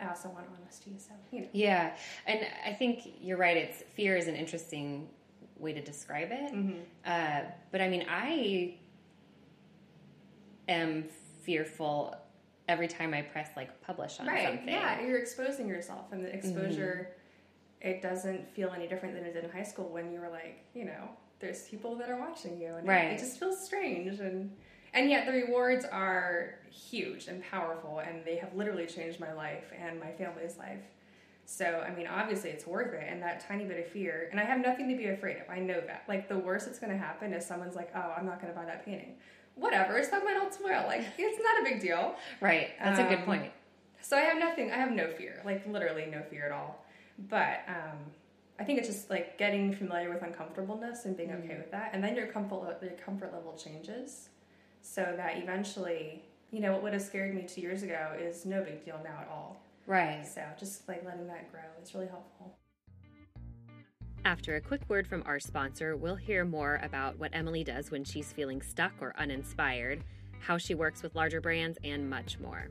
I 0.00 0.08
also 0.08 0.30
want 0.30 0.46
honesty. 0.60 0.96
So 0.98 1.12
you 1.30 1.42
know, 1.42 1.48
Yeah, 1.52 1.96
and 2.26 2.40
I 2.66 2.72
think 2.72 3.08
you're 3.20 3.38
right. 3.38 3.56
It's 3.56 3.84
fear 3.94 4.16
is 4.16 4.26
an 4.26 4.34
interesting 4.34 5.08
way 5.58 5.72
to 5.72 5.80
describe 5.80 6.32
it. 6.32 6.52
Mm-hmm. 6.52 6.78
Uh, 7.04 7.50
but 7.70 7.80
I 7.80 7.88
mean, 7.88 8.04
I 8.08 8.78
am 10.68 11.04
fearful 11.42 12.14
every 12.68 12.88
time 12.88 13.14
I 13.14 13.22
press 13.22 13.48
like 13.56 13.80
publish 13.80 14.20
on 14.20 14.26
right? 14.26 14.44
something. 14.46 14.68
Yeah, 14.68 15.00
you're 15.00 15.18
exposing 15.18 15.66
yourself, 15.68 16.12
and 16.12 16.24
the 16.24 16.32
exposure 16.32 17.10
mm-hmm. 17.82 17.88
it 17.88 18.02
doesn't 18.02 18.48
feel 18.50 18.70
any 18.70 18.86
different 18.86 19.14
than 19.14 19.24
it 19.24 19.32
did 19.32 19.44
in 19.44 19.50
high 19.50 19.62
school 19.62 19.88
when 19.88 20.12
you 20.12 20.20
were 20.20 20.28
like, 20.28 20.64
you 20.74 20.84
know, 20.84 21.08
there's 21.40 21.68
people 21.68 21.94
that 21.96 22.10
are 22.10 22.18
watching 22.18 22.60
you, 22.60 22.74
and 22.74 22.86
it- 22.86 22.90
Right. 22.90 23.12
it 23.12 23.18
just 23.18 23.38
feels 23.38 23.64
strange 23.64 24.20
and. 24.20 24.54
And 24.94 25.10
yet 25.10 25.26
the 25.26 25.32
rewards 25.32 25.84
are 25.84 26.54
huge 26.70 27.28
and 27.28 27.42
powerful, 27.42 27.98
and 27.98 28.24
they 28.24 28.36
have 28.36 28.54
literally 28.54 28.86
changed 28.86 29.20
my 29.20 29.34
life 29.34 29.70
and 29.78 30.00
my 30.00 30.10
family's 30.12 30.56
life. 30.56 30.80
So, 31.44 31.84
I 31.86 31.94
mean, 31.94 32.06
obviously 32.06 32.48
it's 32.50 32.66
worth 32.66 32.94
it, 32.94 33.06
and 33.06 33.22
that 33.22 33.46
tiny 33.46 33.66
bit 33.66 33.78
of 33.78 33.86
fear, 33.86 34.28
and 34.30 34.40
I 34.40 34.44
have 34.44 34.60
nothing 34.60 34.88
to 34.88 34.96
be 34.96 35.08
afraid 35.08 35.36
of. 35.36 35.50
I 35.50 35.58
know 35.58 35.80
that. 35.82 36.04
Like, 36.08 36.26
the 36.26 36.38
worst 36.38 36.64
that's 36.66 36.78
going 36.78 36.92
to 36.92 36.98
happen 36.98 37.34
is 37.34 37.44
someone's 37.44 37.76
like, 37.76 37.90
oh, 37.94 38.14
I'm 38.16 38.24
not 38.24 38.40
going 38.40 38.52
to 38.52 38.58
buy 38.58 38.64
that 38.64 38.84
painting. 38.86 39.16
Whatever, 39.58 39.98
it's 39.98 40.10
not 40.12 40.24
mine 40.24 40.36
tomorrow. 40.50 40.86
Like, 40.86 41.04
it's 41.18 41.42
not 41.42 41.60
a 41.60 41.64
big 41.64 41.80
deal. 41.80 42.14
Right. 42.40 42.70
That's 42.82 42.98
a 42.98 43.04
good 43.04 43.18
Um, 43.20 43.24
point. 43.24 43.52
So 44.00 44.16
I 44.16 44.20
have 44.20 44.38
nothing, 44.38 44.70
I 44.70 44.76
have 44.76 44.92
no 44.92 45.08
fear, 45.08 45.42
like, 45.44 45.66
literally 45.66 46.06
no 46.06 46.22
fear 46.30 46.46
at 46.46 46.52
all. 46.52 46.84
But 47.28 47.60
um, 47.68 47.98
I 48.58 48.64
think 48.64 48.78
it's 48.78 48.88
just 48.88 49.10
like 49.10 49.38
getting 49.38 49.72
familiar 49.74 50.08
with 50.10 50.22
uncomfortableness 50.22 51.04
and 51.04 51.16
being 51.16 51.32
okay 51.32 51.56
with 51.56 51.70
that, 51.72 51.90
and 51.92 52.02
then 52.02 52.14
your 52.16 52.26
comfort, 52.26 52.78
your 52.82 52.92
comfort 52.92 53.32
level 53.32 53.54
changes 53.56 54.28
so 54.82 55.12
that 55.16 55.38
eventually, 55.38 56.22
you 56.52 56.60
know, 56.60 56.72
what 56.72 56.82
would 56.84 56.92
have 56.92 57.02
scared 57.02 57.34
me 57.34 57.42
two 57.42 57.60
years 57.60 57.82
ago 57.82 58.12
is 58.18 58.46
no 58.46 58.62
big 58.62 58.84
deal 58.84 59.00
now 59.04 59.18
at 59.20 59.28
all. 59.28 59.60
Right. 59.86 60.26
So 60.26 60.42
just 60.58 60.86
like 60.88 61.04
letting 61.04 61.26
that 61.26 61.50
grow 61.50 61.60
is 61.82 61.94
really 61.94 62.08
helpful. 62.08 62.57
After 64.24 64.56
a 64.56 64.60
quick 64.60 64.82
word 64.88 65.06
from 65.06 65.22
our 65.26 65.40
sponsor, 65.40 65.96
we'll 65.96 66.16
hear 66.16 66.44
more 66.44 66.80
about 66.82 67.18
what 67.18 67.30
Emily 67.32 67.64
does 67.64 67.90
when 67.90 68.04
she's 68.04 68.32
feeling 68.32 68.60
stuck 68.60 68.92
or 69.00 69.14
uninspired, 69.16 70.04
how 70.40 70.58
she 70.58 70.74
works 70.74 71.02
with 71.02 71.14
larger 71.14 71.40
brands, 71.40 71.78
and 71.82 72.10
much 72.10 72.38
more. 72.38 72.68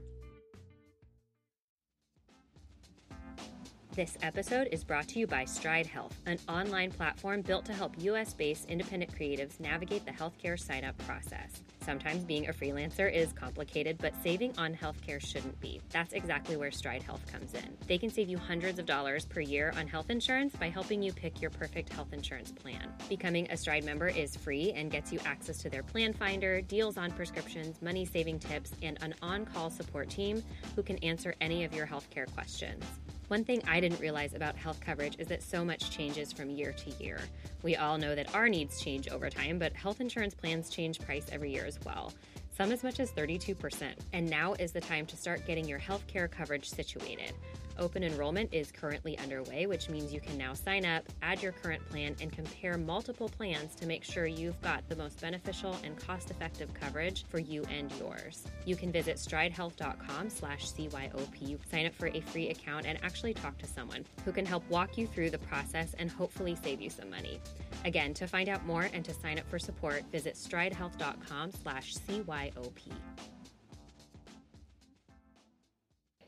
This 3.98 4.16
episode 4.22 4.68
is 4.72 4.84
brought 4.84 5.08
to 5.08 5.18
you 5.18 5.26
by 5.26 5.46
Stride 5.46 5.88
Health, 5.88 6.16
an 6.28 6.38
online 6.48 6.92
platform 6.92 7.42
built 7.42 7.66
to 7.66 7.74
help 7.74 7.96
US 7.98 8.32
based 8.32 8.70
independent 8.70 9.12
creatives 9.12 9.60
navigate 9.60 10.06
the 10.06 10.12
healthcare 10.12 10.60
sign 10.60 10.84
up 10.84 10.96
process. 11.00 11.64
Sometimes 11.82 12.24
being 12.24 12.48
a 12.48 12.54
freelancer 12.54 13.12
is 13.12 13.34
complicated, 13.34 13.98
but 13.98 14.14
saving 14.22 14.54
on 14.56 14.76
healthcare 14.76 15.20
shouldn't 15.20 15.60
be. 15.60 15.82
That's 15.90 16.14
exactly 16.14 16.58
where 16.58 16.70
Stride 16.70 17.02
Health 17.02 17.26
comes 17.32 17.56
in. 17.56 17.76
They 17.88 17.98
can 17.98 18.12
save 18.12 18.30
you 18.30 18.38
hundreds 18.38 18.78
of 18.78 18.86
dollars 18.86 19.26
per 19.26 19.40
year 19.40 19.74
on 19.76 19.88
health 19.88 20.12
insurance 20.12 20.56
by 20.56 20.70
helping 20.70 21.02
you 21.02 21.12
pick 21.12 21.42
your 21.42 21.50
perfect 21.50 21.92
health 21.92 22.14
insurance 22.14 22.52
plan. 22.52 22.94
Becoming 23.10 23.50
a 23.50 23.58
Stride 23.58 23.84
member 23.84 24.10
is 24.10 24.36
free 24.36 24.74
and 24.74 24.92
gets 24.92 25.12
you 25.12 25.20
access 25.26 25.58
to 25.58 25.72
their 25.72 25.82
plan 25.82 26.14
finder, 26.14 26.62
deals 26.62 26.98
on 26.98 27.10
prescriptions, 27.10 27.82
money 27.82 28.06
saving 28.06 28.38
tips, 28.38 28.74
and 28.84 29.02
an 29.02 29.16
on 29.24 29.44
call 29.44 29.72
support 29.72 30.08
team 30.08 30.44
who 30.76 30.84
can 30.84 31.00
answer 31.00 31.34
any 31.42 31.64
of 31.64 31.74
your 31.74 31.88
healthcare 31.88 32.32
questions. 32.36 32.84
One 33.28 33.44
thing 33.44 33.62
I 33.68 33.82
didn't 33.82 34.00
realize 34.00 34.34
about 34.34 34.56
health 34.56 34.80
coverage 34.80 35.18
is 35.20 35.28
that 35.28 35.44
so 35.44 35.66
much 35.66 35.92
changes 35.92 36.32
from 36.32 36.50
year 36.50 36.72
to 36.72 37.04
year. 37.04 37.20
We 37.62 37.76
all 37.76 37.98
know 37.98 38.16
that 38.16 38.34
our 38.34 38.48
needs 38.48 38.82
change 38.82 39.10
over 39.10 39.30
time, 39.30 39.60
but 39.60 39.74
health 39.74 40.00
insurance 40.00 40.34
plans 40.34 40.70
change 40.70 41.00
price 41.00 41.26
every 41.30 41.52
year 41.52 41.66
as 41.66 41.78
well, 41.86 42.14
some 42.56 42.72
as 42.72 42.84
much 42.84 43.02
as 43.02 43.12
32%. 43.12 43.92
And 44.14 44.30
now 44.30 44.54
is 44.54 44.72
the 44.72 44.80
time 44.80 45.06
to 45.08 45.18
start 45.18 45.46
getting 45.46 45.68
your 45.68 45.80
healthcare 45.80 46.32
coverage 46.32 46.70
situated. 46.70 47.34
Open 47.80 48.04
enrollment 48.04 48.54
is 48.54 48.72
currently 48.72 49.18
underway, 49.20 49.68
which 49.68 49.90
means 49.90 50.12
you 50.12 50.20
can 50.20 50.38
now 50.38 50.54
sign 50.54 50.86
up, 50.86 51.04
add 51.22 51.44
your 51.44 51.52
current 51.52 51.88
plan, 51.90 52.16
and 52.20 52.32
compare 52.32 52.78
multiple 52.78 53.30
plans 53.30 53.76
to 53.76 53.86
make 53.86 54.04
sure 54.04 54.26
you've 54.26 54.60
got 54.62 54.88
the 54.90 54.96
most 54.96 55.22
beneficial 55.22 55.78
and 55.84 55.96
cost-effective 55.98 56.74
coverage 56.74 57.26
for 57.30 57.40
you 57.40 57.64
and 57.70 57.92
yours. 58.00 58.46
You 58.66 58.76
can 58.76 58.92
visit 58.92 59.18
stridehealth.com 59.18 60.30
slash 60.30 60.68
CYOP, 60.68 61.60
sign 61.70 61.86
up 61.86 61.94
for 61.94 62.08
a 62.08 62.22
free 62.22 62.50
account, 62.50 62.86
and 62.86 62.98
actually 63.04 63.34
talk 63.34 63.58
to 63.60 63.68
someone 63.68 64.06
who 64.26 64.32
can 64.32 64.46
help 64.46 64.68
walk 64.70 64.98
you 64.98 65.06
through 65.06 65.30
the 65.30 65.38
process 65.38 65.94
and 66.00 66.10
hopefully 66.10 66.58
save 66.64 66.82
you 66.82 66.90
some 66.90 67.10
money. 67.10 67.40
Again, 67.86 68.14
to 68.16 68.28
find 68.28 68.50
out 68.50 68.66
more 68.66 68.90
and 68.92 69.06
to 69.06 69.14
sign 69.14 69.38
up 69.38 69.48
for 69.50 69.60
support, 69.60 70.04
visit 70.12 70.34
stridehealth.com 70.34 71.52
slash 71.52 71.94
CYOP. 71.94 72.92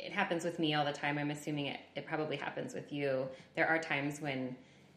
It 0.09 0.13
happens 0.13 0.43
with 0.43 0.57
me 0.57 0.73
all 0.73 0.83
the 0.85 0.91
time. 0.91 1.19
I'm 1.19 1.29
assuming 1.29 1.67
it, 1.67 1.79
it 1.95 2.03
probably 2.07 2.35
happens 2.35 2.73
with 2.73 2.91
you. 2.91 3.27
There 3.55 3.67
are 3.67 3.77
times 3.77 4.19
when 4.19 4.55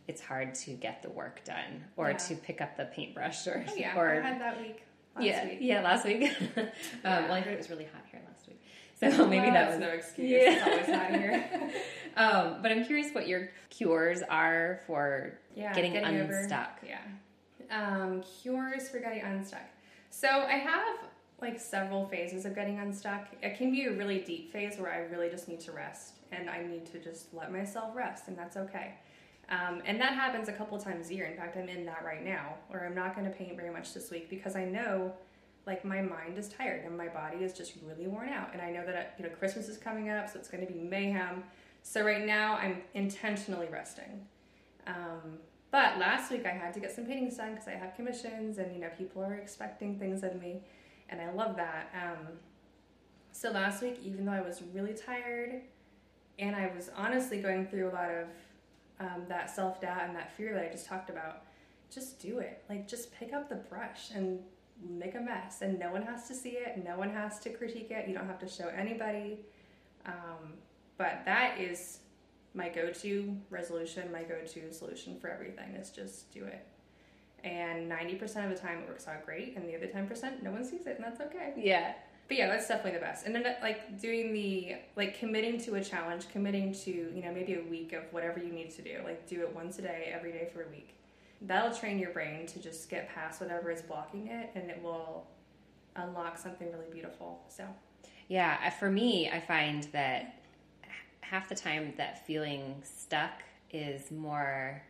it's 0.09 0.23
hard 0.23 0.55
to 0.55 0.71
get 0.71 1.03
the 1.03 1.11
work 1.11 1.45
done 1.45 1.85
or 1.99 2.13
Yeah. 2.13 2.17
to 2.17 2.35
pick 2.37 2.63
up 2.63 2.79
the 2.79 2.87
paintbrush 2.87 3.47
or, 3.47 3.63
Oh 3.69 3.75
yeah, 3.77 3.95
or 3.95 4.23
I 4.23 4.27
had 4.27 4.41
that 4.41 4.59
week 4.59 4.83
last 5.15 5.25
yeah, 5.27 5.45
week. 5.45 5.59
yeah, 5.61 5.83
last 5.83 6.07
week. 6.07 6.23
um, 6.57 6.65
Well, 7.05 7.33
I 7.33 7.41
heard 7.41 7.53
it 7.53 7.59
was 7.59 7.69
really 7.69 7.85
hot 7.85 8.05
here 8.11 8.23
last 8.27 8.49
week, 8.49 8.63
so 8.99 9.27
maybe 9.29 9.43
Well, 9.45 9.53
that 9.53 9.69
was 9.73 9.79
no 9.81 9.89
excuse. 9.91 10.31
Yeah. 10.31 10.39
It's 10.67 10.89
always 10.89 10.99
hot 11.03 11.11
here. 11.21 11.71
um, 12.17 12.63
but 12.63 12.73
I'm 12.73 12.87
curious 12.87 13.13
what 13.15 13.29
your 13.29 13.51
cures 13.69 14.23
are 14.31 14.81
for 14.87 15.39
yeah, 15.55 15.75
getting, 15.75 15.95
over- 15.99 16.39
unstuck. 16.39 16.81
yeah. 16.89 17.01
Um, 17.71 18.23
cures 18.43 18.89
for 18.89 18.99
getting 18.99 19.21
unstuck. 19.21 19.61
So 20.09 20.27
I 20.29 20.53
have 20.55 20.97
like 21.43 21.61
several 21.61 22.07
phases 22.07 22.47
of 22.47 22.55
getting 22.55 22.79
unstuck. 22.79 23.29
It 23.43 23.59
can 23.59 23.71
be 23.71 23.85
a 23.87 23.93
really 23.93 24.21
deep 24.21 24.53
phase 24.53 24.79
where 24.79 24.93
I 24.93 24.99
really 25.15 25.29
just 25.29 25.49
need 25.49 25.61
to 25.61 25.73
rest 25.73 26.15
and 26.31 26.49
I 26.49 26.63
need 26.63 26.87
to 26.93 26.99
just 26.99 27.35
let 27.35 27.53
myself 27.53 27.95
rest, 27.95 28.29
and 28.29 28.39
that's 28.39 28.57
okay. 28.57 28.95
Um, 29.51 29.83
and 29.85 30.01
that 30.01 30.15
happens 30.15 30.49
a 30.49 30.53
couple 30.53 30.79
times 30.79 31.11
a 31.11 31.15
year. 31.15 31.27
In 31.27 31.37
fact, 31.37 31.57
I'm 31.59 31.69
in 31.69 31.85
that 31.87 32.03
right 32.05 32.25
now, 32.25 32.55
where 32.69 32.87
I'm 32.87 32.95
not 32.95 33.15
going 33.15 33.27
to 33.31 33.37
paint 33.37 33.57
very 33.57 33.71
much 33.71 33.93
this 33.93 34.11
week 34.11 34.31
because 34.31 34.57
I 34.57 34.65
know 34.65 35.13
Like 35.67 35.85
my 35.85 36.03
mind 36.03 36.39
is 36.39 36.49
tired 36.49 36.85
and 36.85 36.97
my 36.97 37.09
body 37.09 37.39
is 37.45 37.53
just 37.53 37.75
really 37.87 38.07
worn 38.09 38.29
out. 38.29 38.51
And 38.53 38.61
I 38.61 38.71
know 38.71 38.85
that 38.85 39.15
you 39.19 39.25
know 39.25 39.31
Christmas 39.31 39.69
is 39.69 39.79
coming 39.79 40.09
up, 40.11 40.29
so 40.29 40.39
it's 40.39 40.49
going 40.49 40.67
to 40.67 40.73
be 40.73 40.79
mayhem. 40.81 41.45
So 41.83 42.03
right 42.05 42.25
now 42.27 42.57
I'm 42.57 42.83
intentionally 42.95 43.69
resting. 43.71 44.27
Um, 44.87 45.39
but 45.71 45.99
last 45.99 46.31
week 46.31 46.45
I 46.47 46.51
had 46.51 46.75
to 46.75 46.81
get 46.81 46.93
some 46.93 47.07
paintings 47.07 47.37
done 47.37 47.53
because 47.53 47.69
I 47.69 47.73
have 47.73 47.95
commissions 47.95 48.59
and 48.59 48.73
you 48.75 48.81
know 48.81 48.91
people 48.99 49.23
are 49.23 49.35
expecting 49.35 49.99
things 49.99 50.23
of 50.25 50.41
me, 50.41 50.63
and 51.09 51.21
I 51.21 51.31
love 51.33 51.57
that. 51.57 51.93
Um, 51.95 52.27
so 53.33 53.51
last 53.51 53.83
week, 53.83 53.99
even 54.05 54.25
though 54.25 54.33
I 54.33 54.41
was 54.41 54.63
really 54.73 54.95
tired, 54.95 55.63
and 56.39 56.57
I 56.57 56.71
was 56.75 56.91
honestly 56.97 57.41
going 57.41 57.67
through 57.67 57.89
a 57.91 57.93
lot 57.93 58.11
of 58.11 58.27
um, 59.01 59.25
that 59.29 59.51
self 59.51 59.81
doubt 59.81 60.03
and 60.05 60.17
that 60.17 60.37
fear 60.37 60.55
that 60.55 60.65
I 60.65 60.69
just 60.71 60.87
talked 60.87 61.11
about, 61.11 61.43
just 61.93 62.21
do 62.21 62.39
it. 62.39 62.63
Like 62.69 62.89
just 62.89 63.13
pick 63.15 63.33
up 63.33 63.49
the 63.49 63.57
brush 63.57 64.11
and 64.15 64.41
make 64.89 65.15
a 65.15 65.21
mess, 65.21 65.63
and 65.63 65.79
no 65.79 65.91
one 65.93 66.03
has 66.03 66.29
to 66.29 66.35
see 66.35 66.51
it. 66.51 66.85
No 66.85 66.97
one 66.97 67.11
has 67.11 67.39
to 67.41 67.51
critique 67.51 67.91
it. 67.91 68.09
You 68.09 68.15
don't 68.15 68.27
have 68.27 68.41
to 68.41 68.49
show 68.49 68.69
anybody. 68.69 69.39
Um, 70.07 70.55
but 70.99 71.23
that 71.25 71.61
is 71.61 72.01
my 72.55 72.69
go-to 72.69 73.37
resolution, 73.51 74.11
my 74.13 74.23
go-to 74.23 74.73
solution 74.73 75.19
for 75.19 75.29
everything 75.31 75.75
is 75.75 75.91
just 75.91 76.31
do 76.33 76.45
it. 76.45 76.67
And 77.45 77.91
90% 77.91 78.23
of 78.23 78.51
the 78.51 78.57
time 78.57 78.79
it 78.79 78.89
works 78.89 79.09
out 79.09 79.25
great, 79.25 79.57
and 79.57 79.69
the 79.69 79.77
other 79.77 79.87
10% 79.87 80.43
no 80.43 80.53
one 80.53 80.65
sees 80.65 80.87
it, 80.87 80.97
and 80.97 81.05
that's 81.05 81.21
okay. 81.21 81.55
Yeah. 81.57 81.95
But 82.29 82.37
yeah, 82.37 82.47
that's 82.47 82.69
definitely 82.69 82.93
the 82.93 83.05
best. 83.05 83.27
And 83.27 83.35
then 83.35 83.45
like 83.61 84.01
doing 84.01 84.33
the 84.33 84.77
like 84.97 85.19
committing 85.19 85.59
to 85.63 85.75
a 85.75 85.85
challenge, 85.85 86.29
committing 86.31 86.73
to, 86.85 86.91
you 86.91 87.23
know, 87.23 87.33
maybe 87.33 87.55
a 87.55 87.63
week 87.63 87.93
of 87.93 88.05
whatever 88.11 88.39
you 88.39 88.53
need 88.53 88.71
to 88.71 88.83
do. 88.83 89.01
Like 89.05 89.29
do 89.29 89.43
it 89.43 89.55
once 89.55 89.79
a 89.79 89.83
day, 89.83 90.11
every 90.15 90.33
day 90.33 90.49
for 90.53 90.63
a 90.63 90.69
week. 90.69 90.95
That'll 91.43 91.77
train 91.77 91.99
your 91.99 92.11
brain 92.11 92.47
to 92.47 92.61
just 92.61 92.89
get 92.89 93.13
past 93.13 93.41
whatever 93.41 93.71
is 93.71 93.83
blocking 93.83 94.29
it 94.29 94.51
and 94.55 94.71
it 94.71 94.81
will 94.83 95.27
unlock 95.97 96.39
something 96.39 96.71
really 96.73 96.91
beautiful. 96.91 97.43
So 97.49 97.67
yeah, 98.29 98.71
for 98.71 98.91
me, 98.91 99.29
I 99.29 99.41
find 99.41 99.83
that 99.93 100.37
half 101.21 101.49
the 101.49 101.55
time 101.55 101.93
that 101.97 102.27
feeling 102.27 102.81
stuck 102.83 103.43
is 103.71 104.11
more 104.11 104.83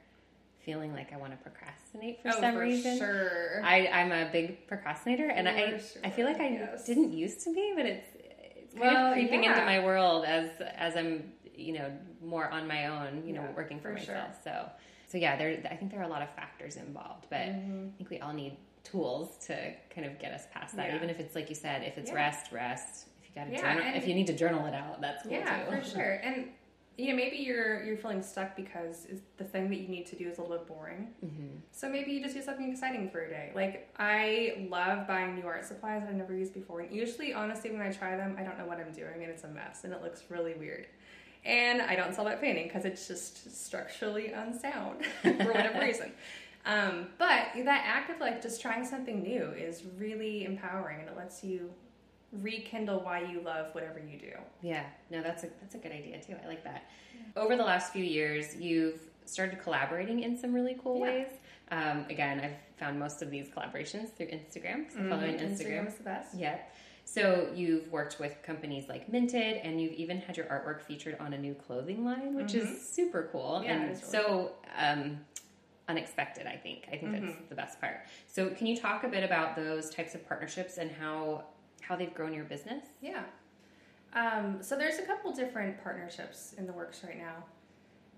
feeling 0.64 0.92
like 0.92 1.12
I 1.12 1.16
want 1.16 1.32
to 1.32 1.38
procrastinate 1.38 2.22
for 2.22 2.28
oh, 2.28 2.40
some 2.40 2.54
for 2.54 2.60
reason. 2.60 2.98
Sure. 2.98 3.60
I, 3.64 3.86
I'm 3.88 4.12
a 4.12 4.30
big 4.30 4.66
procrastinator, 4.68 5.28
and 5.28 5.46
For 5.48 5.54
I 5.54 5.68
sure, 5.78 6.02
I 6.04 6.10
feel 6.10 6.26
like 6.26 6.40
I 6.40 6.48
yes. 6.50 6.86
didn't 6.86 7.12
used 7.12 7.40
to 7.44 7.52
be, 7.54 7.72
but 7.76 7.86
it's 7.86 8.06
it's 8.16 8.74
kind 8.74 8.86
Well, 8.94 9.06
of 9.08 9.12
creeping 9.14 9.44
yeah. 9.44 9.52
into 9.54 9.64
my 9.64 9.84
world 9.84 10.24
as 10.24 10.50
as 10.76 10.96
I'm 10.96 11.32
you 11.54 11.72
know 11.74 11.90
more 12.24 12.48
on 12.50 12.66
my 12.66 12.86
own, 12.86 13.24
you 13.26 13.32
know, 13.34 13.42
Yeah, 13.42 13.56
working 13.56 13.78
for, 13.80 13.88
for 13.88 13.94
myself. 13.98 14.36
So 14.44 14.68
so 15.08 15.18
yeah, 15.18 15.36
there 15.36 15.60
I 15.70 15.76
think 15.76 15.90
there 15.90 16.00
are 16.00 16.04
a 16.04 16.08
lot 16.08 16.22
of 16.22 16.30
factors 16.34 16.76
involved, 16.76 17.26
but 17.30 17.38
Mm-hmm. 17.40 17.88
I 17.94 17.96
think 17.98 18.10
we 18.10 18.20
all 18.20 18.32
need 18.32 18.56
tools 18.84 19.36
to 19.46 19.54
kind 19.94 20.06
of 20.06 20.18
get 20.18 20.32
us 20.32 20.44
past 20.52 20.76
that. 20.76 20.88
Yeah. 20.88 20.96
Even 20.96 21.10
if 21.10 21.20
it's 21.20 21.34
like 21.34 21.48
you 21.48 21.54
said, 21.54 21.82
if 21.82 21.98
it's 21.98 22.12
rest, 22.12 22.50
rest. 22.52 23.06
If 23.22 23.28
you 23.28 23.34
got 23.42 23.50
to 23.50 23.56
journal, 23.56 23.92
if 23.94 24.06
you 24.08 24.14
need 24.14 24.26
to 24.28 24.32
journal 24.32 24.66
it 24.66 24.74
out, 24.74 25.00
that's 25.00 25.22
cool 25.22 25.32
yeah, 25.32 25.64
too. 25.64 25.76
for 25.76 25.84
sure. 25.88 26.20
And 26.24 26.48
you 27.02 27.08
know, 27.08 27.16
maybe 27.16 27.36
you're 27.38 27.82
you're 27.82 27.96
feeling 27.96 28.22
stuck 28.22 28.54
because 28.54 29.08
the 29.36 29.42
thing 29.42 29.68
that 29.70 29.80
you 29.80 29.88
need 29.88 30.06
to 30.06 30.14
do 30.14 30.28
is 30.28 30.38
a 30.38 30.40
little 30.40 30.58
bit 30.58 30.68
boring. 30.68 31.08
hmm 31.20 31.56
So 31.72 31.88
maybe 31.88 32.12
you 32.12 32.22
just 32.22 32.34
do 32.34 32.42
something 32.42 32.70
exciting 32.70 33.10
for 33.10 33.24
a 33.24 33.28
day. 33.28 33.50
Like 33.56 33.92
I 33.98 34.68
love 34.70 35.08
buying 35.08 35.34
new 35.34 35.44
art 35.44 35.64
supplies 35.64 36.02
that 36.02 36.10
I've 36.10 36.14
never 36.14 36.32
used 36.32 36.54
before, 36.54 36.80
and 36.80 36.94
usually, 36.94 37.34
honestly, 37.34 37.72
when 37.72 37.82
I 37.82 37.90
try 37.90 38.16
them, 38.16 38.36
I 38.38 38.44
don't 38.44 38.56
know 38.56 38.66
what 38.66 38.78
I'm 38.78 38.92
doing, 38.92 39.22
and 39.22 39.24
it's 39.24 39.42
a 39.42 39.48
mess, 39.48 39.82
and 39.82 39.92
it 39.92 40.00
looks 40.00 40.22
really 40.28 40.54
weird. 40.54 40.86
And 41.44 41.82
I 41.82 41.96
don't 41.96 42.14
sell 42.14 42.24
that 42.26 42.40
painting 42.40 42.68
because 42.68 42.84
it's 42.84 43.08
just 43.08 43.64
structurally 43.66 44.28
unsound 44.28 45.04
for 45.22 45.32
whatever 45.32 45.80
reason. 45.80 46.12
Um, 46.64 47.08
but 47.18 47.48
that 47.64 47.82
act 47.84 48.10
of 48.10 48.20
like 48.20 48.40
just 48.40 48.62
trying 48.62 48.84
something 48.84 49.24
new 49.24 49.50
is 49.50 49.82
really 49.98 50.44
empowering, 50.44 51.00
and 51.00 51.08
it 51.08 51.16
lets 51.16 51.42
you 51.42 51.70
rekindle 52.32 53.00
why 53.00 53.20
you 53.22 53.40
love 53.40 53.74
whatever 53.74 53.98
you 53.98 54.18
do. 54.18 54.32
Yeah, 54.62 54.84
no, 55.10 55.22
that's 55.22 55.44
a 55.44 55.48
that's 55.60 55.74
a 55.74 55.78
good 55.78 55.92
idea 55.92 56.20
too. 56.20 56.34
I 56.42 56.46
like 56.48 56.64
that. 56.64 56.84
Over 57.36 57.56
the 57.56 57.64
last 57.64 57.92
few 57.92 58.04
years, 58.04 58.56
you've 58.56 59.00
started 59.24 59.60
collaborating 59.62 60.20
in 60.20 60.36
some 60.36 60.52
really 60.52 60.76
cool 60.82 60.96
Yeah. 60.98 61.02
ways. 61.04 61.28
Um, 61.70 62.04
again, 62.10 62.40
I've 62.40 62.56
found 62.78 62.98
most 62.98 63.22
of 63.22 63.30
these 63.30 63.48
collaborations 63.48 64.10
through 64.10 64.26
Instagram. 64.28 64.90
So 64.90 64.98
following 65.08 65.36
Mhm. 65.36 65.52
Instagram, 65.52 65.86
is 65.88 65.94
the 65.94 66.02
best. 66.04 66.34
yeah. 66.34 66.58
So 67.04 67.50
you've 67.54 67.90
worked 67.90 68.18
with 68.20 68.42
companies 68.42 68.88
like 68.88 69.08
Minted, 69.08 69.56
and 69.64 69.80
you've 69.80 69.92
even 69.92 70.18
had 70.18 70.36
your 70.36 70.46
artwork 70.46 70.80
featured 70.82 71.16
on 71.18 71.32
a 71.32 71.38
new 71.38 71.54
clothing 71.54 72.04
line, 72.04 72.34
which 72.34 72.54
is 72.54 72.88
super 72.88 73.28
cool 73.32 73.54
Mm-hmm. 73.56 73.64
Yeah, 73.64 73.72
and 73.74 73.82
really 73.88 74.00
so 74.00 74.52
um, 74.78 75.20
unexpected. 75.88 76.46
I 76.46 76.56
think. 76.56 76.84
I 76.88 76.96
think 76.96 77.12
Mm-hmm. 77.12 77.26
that's 77.26 77.48
the 77.48 77.54
best 77.54 77.80
part. 77.80 78.06
So, 78.26 78.50
can 78.50 78.66
you 78.66 78.76
talk 78.76 79.04
a 79.04 79.08
bit 79.08 79.24
about 79.24 79.56
those 79.56 79.90
types 79.90 80.14
of 80.14 80.26
partnerships 80.28 80.78
and 80.78 80.90
how 80.90 81.44
how 81.82 81.96
they've 81.96 82.14
grown 82.14 82.32
your 82.32 82.44
business? 82.44 82.84
Yeah. 83.00 83.24
Um, 84.14 84.58
so 84.60 84.76
there's 84.76 84.98
a 84.98 85.02
couple 85.02 85.32
different 85.32 85.82
partnerships 85.82 86.54
in 86.58 86.66
the 86.66 86.72
works 86.72 87.02
right 87.04 87.18
now. 87.18 87.44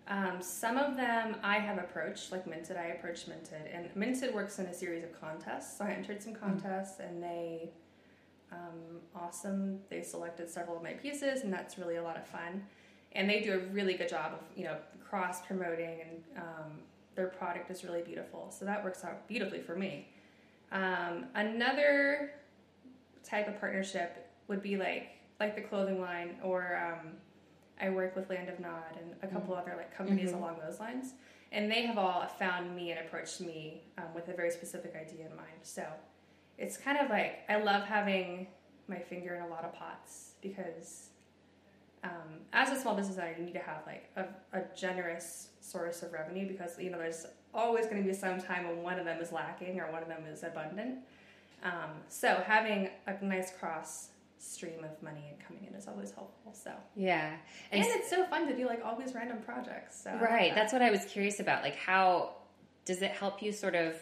Um, 0.07 0.43
some 0.43 0.77
of 0.77 0.97
them 0.97 1.37
I 1.43 1.59
have 1.59 1.79
approached, 1.79 2.31
like 2.31 2.47
Minted. 2.47 2.77
I 2.77 2.89
approached 2.89 3.27
Minted, 3.27 3.71
and 3.73 3.89
Minted 3.97 4.35
works 4.35 4.59
in 4.59 4.67
a 4.67 4.75
series 4.75 5.03
of 5.03 5.19
contests. 5.19 5.79
So 5.79 5.85
I 5.85 5.93
entered 5.93 6.23
some 6.23 6.35
contests, 6.35 7.01
and 7.01 7.23
they, 7.23 7.71
um, 8.53 9.01
awesome. 9.17 9.81
They 9.89 10.03
selected 10.03 10.51
several 10.51 10.77
of 10.77 10.83
my 10.83 10.93
pieces, 10.93 11.43
and 11.43 11.53
that's 11.53 11.79
really 11.79 11.97
a 11.97 12.03
lot 12.03 12.19
of 12.19 12.27
fun. 12.27 12.63
And 13.13 13.31
they 13.31 13.41
do 13.41 13.55
a 13.55 13.73
really 13.73 13.95
good 13.95 14.09
job 14.09 14.33
of 14.35 14.41
you 14.57 14.65
know 14.65 14.77
cross 15.03 15.41
promoting, 15.47 16.01
and 16.03 16.23
um, 16.37 16.73
their 17.15 17.29
product 17.29 17.71
is 17.71 17.83
really 17.83 18.03
beautiful. 18.03 18.51
So 18.51 18.67
that 18.67 18.85
works 18.85 19.05
out 19.05 19.27
beautifully 19.27 19.61
for 19.61 19.75
me. 19.75 20.09
Um, 20.71 21.27
another 21.35 22.33
type 23.25 23.49
of 23.49 23.59
partnership 23.61 24.31
would 24.49 24.63
be 24.63 24.77
like 24.77 25.09
like 25.41 25.57
the 25.57 25.63
clothing 25.63 26.01
line 26.01 26.37
or 26.43 26.77
um, 26.77 27.13
I 27.81 27.91
work 27.91 28.15
with 28.15 28.31
Land 28.31 28.49
of 28.49 28.61
Nod 28.61 28.97
and 29.03 29.15
a 29.23 29.27
couple 29.27 29.55
other 29.55 29.75
like 29.77 29.95
companies 29.97 30.31
Mhm. 30.31 30.35
along 30.39 30.59
those 30.65 30.79
lines, 30.79 31.15
and 31.51 31.71
they 31.71 31.83
have 31.83 31.99
all 31.99 32.25
found 32.39 32.75
me 32.77 32.93
and 32.93 33.01
approached 33.01 33.41
me 33.41 33.83
um, 33.99 34.15
with 34.15 34.29
a 34.29 34.33
very 34.33 34.51
specific 34.51 34.95
idea 34.95 35.27
in 35.27 35.35
mind. 35.37 35.59
So 35.63 35.85
it's 36.57 36.77
kind 36.77 36.99
of 36.99 37.11
like 37.11 37.41
I 37.49 37.57
love 37.57 37.83
having 37.85 38.47
my 38.87 38.99
finger 38.99 39.35
in 39.35 39.43
a 39.43 39.49
lot 39.49 39.65
of 39.65 39.73
pots 39.75 40.35
because 40.41 41.09
um, 42.05 42.41
as 42.53 42.71
a 42.71 42.81
small 42.81 42.95
business 42.95 43.17
owner, 43.19 43.35
you 43.39 43.45
need 43.45 43.55
to 43.55 43.59
have 43.61 43.83
like 43.87 44.11
a, 44.17 44.27
a 44.59 44.63
generous 44.77 45.49
source 45.61 46.03
of 46.03 46.13
revenue 46.13 46.47
because 46.47 46.79
you 46.79 46.91
know 46.91 46.99
there's 46.99 47.27
always 47.53 47.87
going 47.87 47.97
to 48.03 48.07
be 48.09 48.15
some 48.15 48.41
time 48.41 48.67
when 48.69 48.83
one 48.83 48.99
of 48.99 49.05
them 49.05 49.21
is 49.21 49.33
lacking 49.33 49.81
or 49.81 49.91
one 49.91 50.03
of 50.03 50.09
them 50.09 50.25
is 50.31 50.43
abundant. 50.45 50.99
Um, 51.65 51.91
so 52.09 52.43
having 52.47 52.91
a 53.07 53.25
nice 53.25 53.53
cross 53.59 54.11
stream 54.39 54.85
of 54.85 55.03
money 55.03 55.25
and 55.31 55.41
coming 55.41 55.65
in 55.65 55.75
is 55.75 55.89
always 55.89 56.11
helpful. 56.11 56.53
So 56.53 56.71
Yeah, 56.95 57.35
and, 57.73 57.81
s- 57.83 57.89
it's 57.95 58.11
so 58.11 58.25
fun 58.27 58.47
to 58.47 58.55
do 58.57 58.67
like 58.67 58.85
all 58.85 58.97
these 58.97 59.15
random 59.15 59.39
projects. 59.39 60.01
So 60.05 60.13
Right. 60.21 60.55
That's 60.55 60.73
what 60.73 60.83
I 60.83 60.91
was 60.91 61.05
curious 61.07 61.41
about. 61.41 61.63
Like, 61.63 61.77
how 61.77 62.35
does 62.85 63.01
it 63.01 63.13
help 63.13 63.43
you 63.43 63.51
sort 63.53 63.75
of 63.75 63.97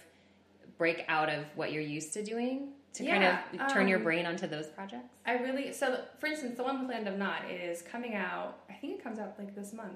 break 0.79 1.05
out 1.09 1.29
of 1.29 1.45
what 1.55 1.71
you're 1.73 1.83
used 1.83 2.13
to 2.15 2.25
doing 2.25 2.73
to 2.95 3.05
Yeah, 3.05 3.39
kind 3.53 3.61
of 3.63 3.73
turn 3.73 3.87
your 3.87 3.99
um, 3.99 4.05
brain 4.05 4.27
onto 4.27 4.49
those 4.49 4.67
projects? 4.67 5.15
I 5.25 5.35
really 5.35 5.73
so 5.73 6.01
for 6.19 6.27
instance, 6.27 6.57
the 6.57 6.65
one 6.65 6.81
with 6.81 6.91
Land 6.91 7.07
of 7.07 7.17
Nod 7.17 7.43
is 7.49 7.81
coming 7.83 8.15
out. 8.17 8.59
I 8.69 8.73
think 8.75 8.99
it 8.99 9.05
comes 9.05 9.21
out 9.21 9.35
like 9.39 9.55
this 9.55 9.73
month. 9.73 9.93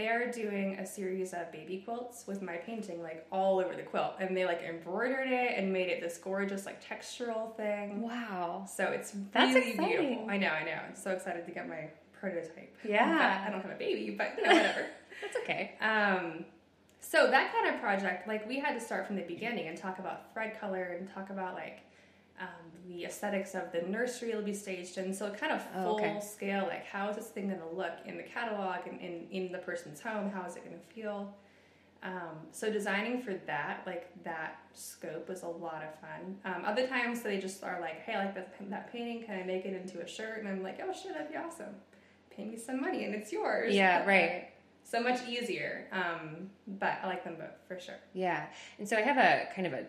They 0.00 0.08
are 0.08 0.30
doing 0.30 0.78
a 0.78 0.86
series 0.86 1.34
of 1.34 1.52
baby 1.52 1.82
quilts 1.84 2.26
with 2.26 2.40
my 2.40 2.56
painting 2.56 3.02
like 3.02 3.26
all 3.30 3.58
over 3.58 3.76
the 3.76 3.82
quilt, 3.82 4.14
and 4.18 4.34
they 4.34 4.46
like 4.46 4.62
embroidered 4.62 5.28
it 5.28 5.58
and 5.58 5.70
made 5.70 5.88
it 5.90 6.00
this 6.00 6.16
gorgeous 6.16 6.64
like 6.64 6.82
textural 6.82 7.54
thing. 7.54 8.00
Wow. 8.00 8.64
So 8.66 8.84
it's 8.84 9.12
That's 9.30 9.52
really 9.54 9.72
exciting. 9.72 9.98
beautiful. 9.98 10.30
I 10.30 10.38
know, 10.38 10.48
I 10.48 10.64
know. 10.64 10.78
I'm 10.88 10.96
so 10.96 11.10
excited 11.10 11.44
to 11.44 11.50
get 11.50 11.68
my 11.68 11.90
prototype. 12.18 12.74
Yeah. 12.82 13.44
I 13.46 13.50
don't 13.50 13.60
have 13.60 13.72
a 13.72 13.74
baby, 13.74 14.14
but 14.16 14.38
you 14.38 14.44
know 14.44 14.54
whatever. 14.54 14.86
That's 15.20 15.36
okay. 15.44 15.72
Um, 15.82 16.46
so 17.00 17.30
that 17.30 17.52
kind 17.52 17.74
of 17.74 17.82
project, 17.82 18.26
like 18.26 18.48
we 18.48 18.58
had 18.58 18.72
to 18.72 18.80
start 18.80 19.06
from 19.06 19.16
the 19.16 19.22
beginning 19.24 19.68
and 19.68 19.76
talk 19.76 19.98
about 19.98 20.32
thread 20.32 20.58
color 20.58 20.96
and 20.98 21.12
talk 21.12 21.28
about 21.28 21.52
like 21.52 21.80
um, 22.40 22.46
the 22.88 23.04
aesthetics 23.04 23.54
of 23.54 23.70
the 23.72 23.82
nursery 23.82 24.30
it'll 24.30 24.42
be 24.42 24.54
staged 24.54 24.98
in. 24.98 25.12
So 25.14 25.30
kind 25.30 25.52
of 25.52 25.62
Oh, 25.74 25.82
full 25.84 25.94
okay. 25.96 26.20
scale, 26.20 26.64
like 26.66 26.86
how 26.86 27.08
is 27.08 27.16
this 27.16 27.26
thing 27.28 27.48
going 27.48 27.60
to 27.60 27.68
look 27.76 27.92
in 28.06 28.16
the 28.16 28.22
catalog 28.22 28.86
and 28.86 29.00
in, 29.00 29.26
in 29.30 29.52
the 29.52 29.58
person's 29.58 30.00
home? 30.00 30.30
How 30.30 30.44
is 30.46 30.56
it 30.56 30.64
going 30.64 30.78
to 30.78 30.86
feel? 30.94 31.34
Um, 32.02 32.46
so 32.50 32.72
designing 32.72 33.20
for 33.20 33.34
that, 33.46 33.82
like 33.84 34.08
that 34.24 34.58
scope, 34.72 35.28
was 35.28 35.42
a 35.42 35.48
lot 35.48 35.82
of 35.84 35.94
fun. 36.00 36.38
Um, 36.46 36.64
other 36.64 36.86
times 36.86 37.20
they 37.20 37.38
just 37.38 37.62
are 37.62 37.78
like, 37.78 38.00
"Hey, 38.06 38.14
I 38.14 38.24
like 38.24 38.34
that, 38.36 38.54
that 38.70 38.90
painting. 38.90 39.22
Can 39.24 39.38
I 39.38 39.42
make 39.42 39.66
it 39.66 39.74
into 39.74 40.00
a 40.00 40.08
shirt?" 40.08 40.38
And 40.38 40.48
I'm 40.48 40.62
like, 40.62 40.80
"Oh, 40.82 40.90
shit 40.94 41.12
that'd 41.12 41.30
be 41.30 41.36
awesome. 41.36 41.74
Pay 42.34 42.46
me 42.46 42.56
some 42.56 42.80
money, 42.80 43.04
and 43.04 43.14
it's 43.14 43.30
yours." 43.30 43.74
Yeah, 43.74 44.04
right. 44.06 44.48
So 44.82 45.02
much 45.02 45.28
easier. 45.28 45.88
Um, 45.92 46.48
but 46.66 46.98
I 47.02 47.06
like 47.06 47.22
them 47.22 47.36
both 47.38 47.58
for 47.68 47.78
sure. 47.78 47.98
Yeah. 48.14 48.46
And 48.78 48.88
so 48.88 48.96
I 48.96 49.02
have 49.02 49.18
a 49.18 49.54
kind 49.54 49.66
of 49.66 49.74
a 49.74 49.84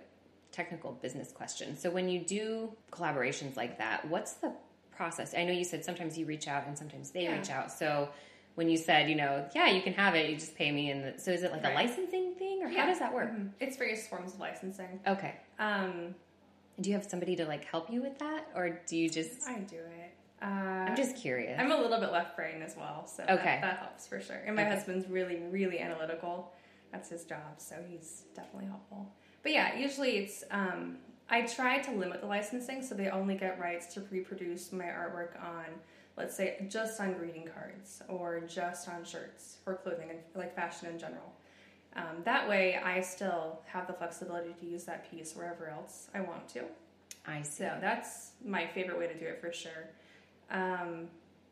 technical 0.51 0.91
business 0.93 1.31
question. 1.31 1.77
So 1.77 1.89
when 1.89 2.09
you 2.09 2.19
do 2.19 2.73
collaborations 2.91 3.55
like 3.55 3.77
that, 3.77 4.07
what's 4.07 4.33
the 4.33 4.53
process? 4.91 5.33
I 5.35 5.43
know 5.45 5.53
you 5.53 5.63
said 5.63 5.83
sometimes 5.85 6.17
you 6.17 6.25
reach 6.25 6.47
out 6.47 6.67
and 6.67 6.77
sometimes 6.77 7.11
they 7.11 7.23
Yeah. 7.23 7.37
reach 7.37 7.49
out. 7.49 7.71
So 7.71 8.09
when 8.55 8.69
you 8.69 8.77
said, 8.77 9.09
you 9.09 9.15
know, 9.15 9.47
yeah, 9.55 9.67
you 9.67 9.81
can 9.81 9.93
have 9.93 10.13
it, 10.15 10.29
you 10.29 10.35
just 10.35 10.55
pay 10.55 10.71
me. 10.71 10.91
And 10.91 11.19
so 11.19 11.31
is 11.31 11.43
it 11.43 11.51
like 11.51 11.63
a 11.63 11.69
licensing 11.69 12.35
thing 12.35 12.61
or 12.63 12.67
Yeah. 12.69 12.81
how 12.81 12.85
does 12.87 12.99
that 12.99 13.13
work? 13.13 13.31
Mhm. 13.31 13.51
It's 13.59 13.77
various 13.77 14.07
forms 14.07 14.33
of 14.33 14.39
licensing. 14.39 14.99
Okay. 15.07 15.35
Um, 15.59 16.15
Do 16.79 16.89
you 16.89 16.95
have 16.95 17.05
somebody 17.05 17.35
to 17.35 17.45
like 17.45 17.65
help 17.65 17.91
you 17.91 18.01
with 18.01 18.17
that, 18.19 18.47
or 18.55 18.69
do 18.87 18.97
you 18.97 19.07
just? 19.09 19.47
I 19.47 19.59
do 19.59 19.75
it. 19.77 20.15
Uh, 20.41 20.45
I'm 20.45 20.95
just 20.95 21.15
curious. 21.15 21.59
I'm 21.59 21.71
a 21.71 21.77
little 21.77 21.99
bit 21.99 22.11
left 22.11 22.35
brain 22.35 22.61
as 22.63 22.75
well, 22.75 23.05
so 23.05 23.23
Okay. 23.23 23.33
that, 23.33 23.61
that 23.61 23.77
helps 23.79 24.07
for 24.07 24.19
sure. 24.19 24.37
And 24.37 24.55
my 24.55 24.63
Okay. 24.63 24.73
husband's 24.75 25.07
really, 25.07 25.37
really 25.51 25.79
analytical. 25.79 26.53
That's 26.91 27.09
his 27.09 27.25
job, 27.25 27.59
so 27.59 27.75
he's 27.87 28.23
definitely 28.33 28.65
helpful. 28.65 29.13
But 29.43 29.51
yeah, 29.53 29.77
usually 29.77 30.17
it's 30.17 30.43
um, 30.51 30.97
I 31.29 31.41
try 31.43 31.79
to 31.79 31.91
limit 31.91 32.21
the 32.21 32.27
licensing 32.27 32.83
so 32.83 32.93
they 32.93 33.09
only 33.09 33.35
get 33.35 33.59
rights 33.59 33.93
to 33.93 34.01
reproduce 34.11 34.71
my 34.71 34.85
artwork 34.85 35.41
on, 35.41 35.65
let's 36.17 36.35
say, 36.35 36.65
just 36.69 36.99
on 36.99 37.13
greeting 37.13 37.47
cards 37.53 38.01
or 38.09 38.41
just 38.41 38.89
on 38.89 39.03
shirts 39.03 39.57
or 39.65 39.75
clothing 39.75 40.09
and 40.09 40.19
like 40.35 40.53
fashion 40.55 40.89
in 40.89 40.99
general. 40.99 41.33
Um, 41.95 42.23
that 42.23 42.47
way, 42.47 42.77
I 42.77 43.01
still 43.01 43.61
have 43.65 43.87
the 43.87 43.93
flexibility 43.93 44.53
to 44.59 44.65
use 44.65 44.83
that 44.85 45.09
piece 45.09 45.35
wherever 45.35 45.67
else 45.67 46.09
I 46.13 46.21
want 46.21 46.47
to. 46.49 46.63
I 47.25 47.41
see. 47.41 47.63
So 47.63 47.77
that's 47.79 48.31
my 48.45 48.67
favorite 48.67 48.97
way 48.97 49.07
to 49.07 49.17
do 49.17 49.25
it 49.25 49.39
for 49.41 49.51
sure. 49.51 49.89
Um, 50.49 51.07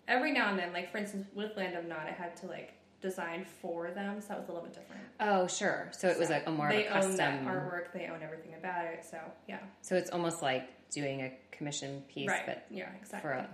every 0.07 0.31
now 0.31 0.49
and 0.49 0.59
then, 0.59 0.73
like 0.73 0.91
for 0.91 0.97
instance, 0.97 1.27
with 1.33 1.55
Land 1.55 1.75
of 1.77 1.85
Nod, 1.85 2.07
I 2.07 2.11
had 2.11 2.35
to 2.37 2.47
like 2.47 2.73
design 3.01 3.45
for 3.61 3.91
them, 3.91 4.21
so 4.21 4.29
that 4.29 4.39
was 4.39 4.49
a 4.49 4.51
little 4.51 4.67
bit 4.67 4.73
different. 4.73 5.01
Oh, 5.19 5.47
sure. 5.47 5.89
So 5.91 6.07
it 6.09 6.19
was 6.19 6.29
like 6.29 6.47
a 6.47 6.51
more 6.51 6.67
of 6.67 6.73
they 6.73 6.85
a 6.87 6.91
custom. 6.91 7.45
artwork, 7.45 7.93
they 7.93 8.07
own 8.07 8.21
everything 8.23 8.53
about 8.57 8.85
it. 8.85 9.05
So 9.09 9.17
yeah, 9.47 9.59
So 9.81 9.95
it's 9.95 10.09
almost 10.09 10.41
like 10.41 10.69
doing 10.91 11.21
a 11.21 11.31
commission 11.51 12.03
piece, 12.13 12.27
right, 12.27 12.45
but 12.45 12.65
yeah, 12.69 12.89
exactly. 12.99 13.21
for 13.29 13.31
a, 13.35 13.49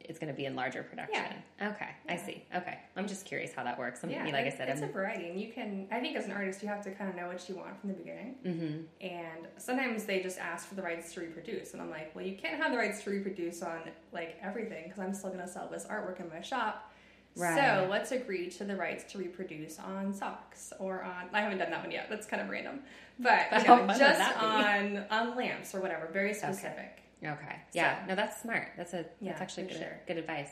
it's 0.00 0.18
going 0.18 0.30
to 0.30 0.36
be 0.36 0.44
in 0.44 0.54
larger 0.54 0.82
production. 0.82 1.24
Okay, 1.62 1.88
I 2.10 2.16
see. 2.16 2.44
Okay, 2.54 2.78
I'm 2.94 3.08
just 3.08 3.24
curious 3.24 3.52
how 3.54 3.64
that 3.64 3.78
works. 3.78 4.04
I'm, 4.04 4.10
yeah, 4.10 4.24
like 4.26 4.44
I 4.46 4.50
said, 4.50 4.68
it's 4.68 4.82
I'm. 4.82 4.90
a 4.90 4.92
variety, 4.92 5.28
and 5.30 5.40
you 5.40 5.50
can. 5.50 5.88
I 5.90 5.98
think 6.00 6.14
as 6.16 6.26
an 6.26 6.32
artist, 6.32 6.62
you 6.62 6.68
have 6.68 6.82
to 6.84 6.90
kind 6.90 7.08
of 7.08 7.16
know 7.16 7.26
what 7.28 7.48
you 7.48 7.56
want 7.56 7.80
from 7.80 7.88
the 7.88 7.94
beginning. 7.94 8.34
hmm 8.42 9.04
And 9.06 9.48
sometimes 9.56 10.04
they 10.04 10.20
just 10.20 10.38
ask 10.38 10.68
for 10.68 10.74
the 10.74 10.82
rights 10.82 11.14
to 11.14 11.20
reproduce, 11.20 11.72
and 11.72 11.80
I'm 11.80 11.88
like, 11.90 12.14
well, 12.14 12.24
you 12.24 12.36
can't 12.36 12.62
have 12.62 12.70
the 12.70 12.76
rights 12.78 13.02
to 13.04 13.10
reproduce 13.10 13.62
on 13.62 13.78
like 14.12 14.36
everything 14.42 14.84
because 14.84 15.00
I'm 15.00 15.14
still 15.14 15.30
going 15.30 15.40
to 15.44 15.48
sell 15.48 15.68
this 15.68 15.86
artwork 15.86 16.20
in 16.20 16.28
my 16.28 16.42
shop. 16.42 16.92
Right. 17.36 17.56
So 17.56 17.88
let's 17.90 18.12
agree 18.12 18.48
to 18.50 18.64
the 18.64 18.76
rights 18.76 19.10
to 19.12 19.18
reproduce 19.18 19.78
on 19.80 20.14
socks 20.14 20.72
or 20.78 21.02
on. 21.02 21.24
I 21.32 21.40
haven't 21.40 21.58
done 21.58 21.70
that 21.70 21.82
one 21.82 21.90
yet. 21.90 22.06
That's 22.08 22.26
kind 22.26 22.40
of 22.40 22.48
random, 22.48 22.80
but 23.18 23.50
you 23.62 23.66
know, 23.68 23.86
just 23.98 24.36
on 24.42 25.04
on 25.10 25.36
lamps 25.36 25.74
or 25.74 25.80
whatever. 25.80 26.08
Very 26.12 26.32
specific. 26.34 27.02
Okay. 27.24 27.56
Yeah. 27.72 28.04
no, 28.06 28.14
that's 28.14 28.40
smart. 28.42 28.68
That's 28.76 28.92
a 28.94 29.04
Yeah, 29.20 29.30
that's 29.32 29.40
actually 29.42 29.64
good, 29.68 29.78
sure. 29.78 30.00
good 30.06 30.18
advice. 30.18 30.50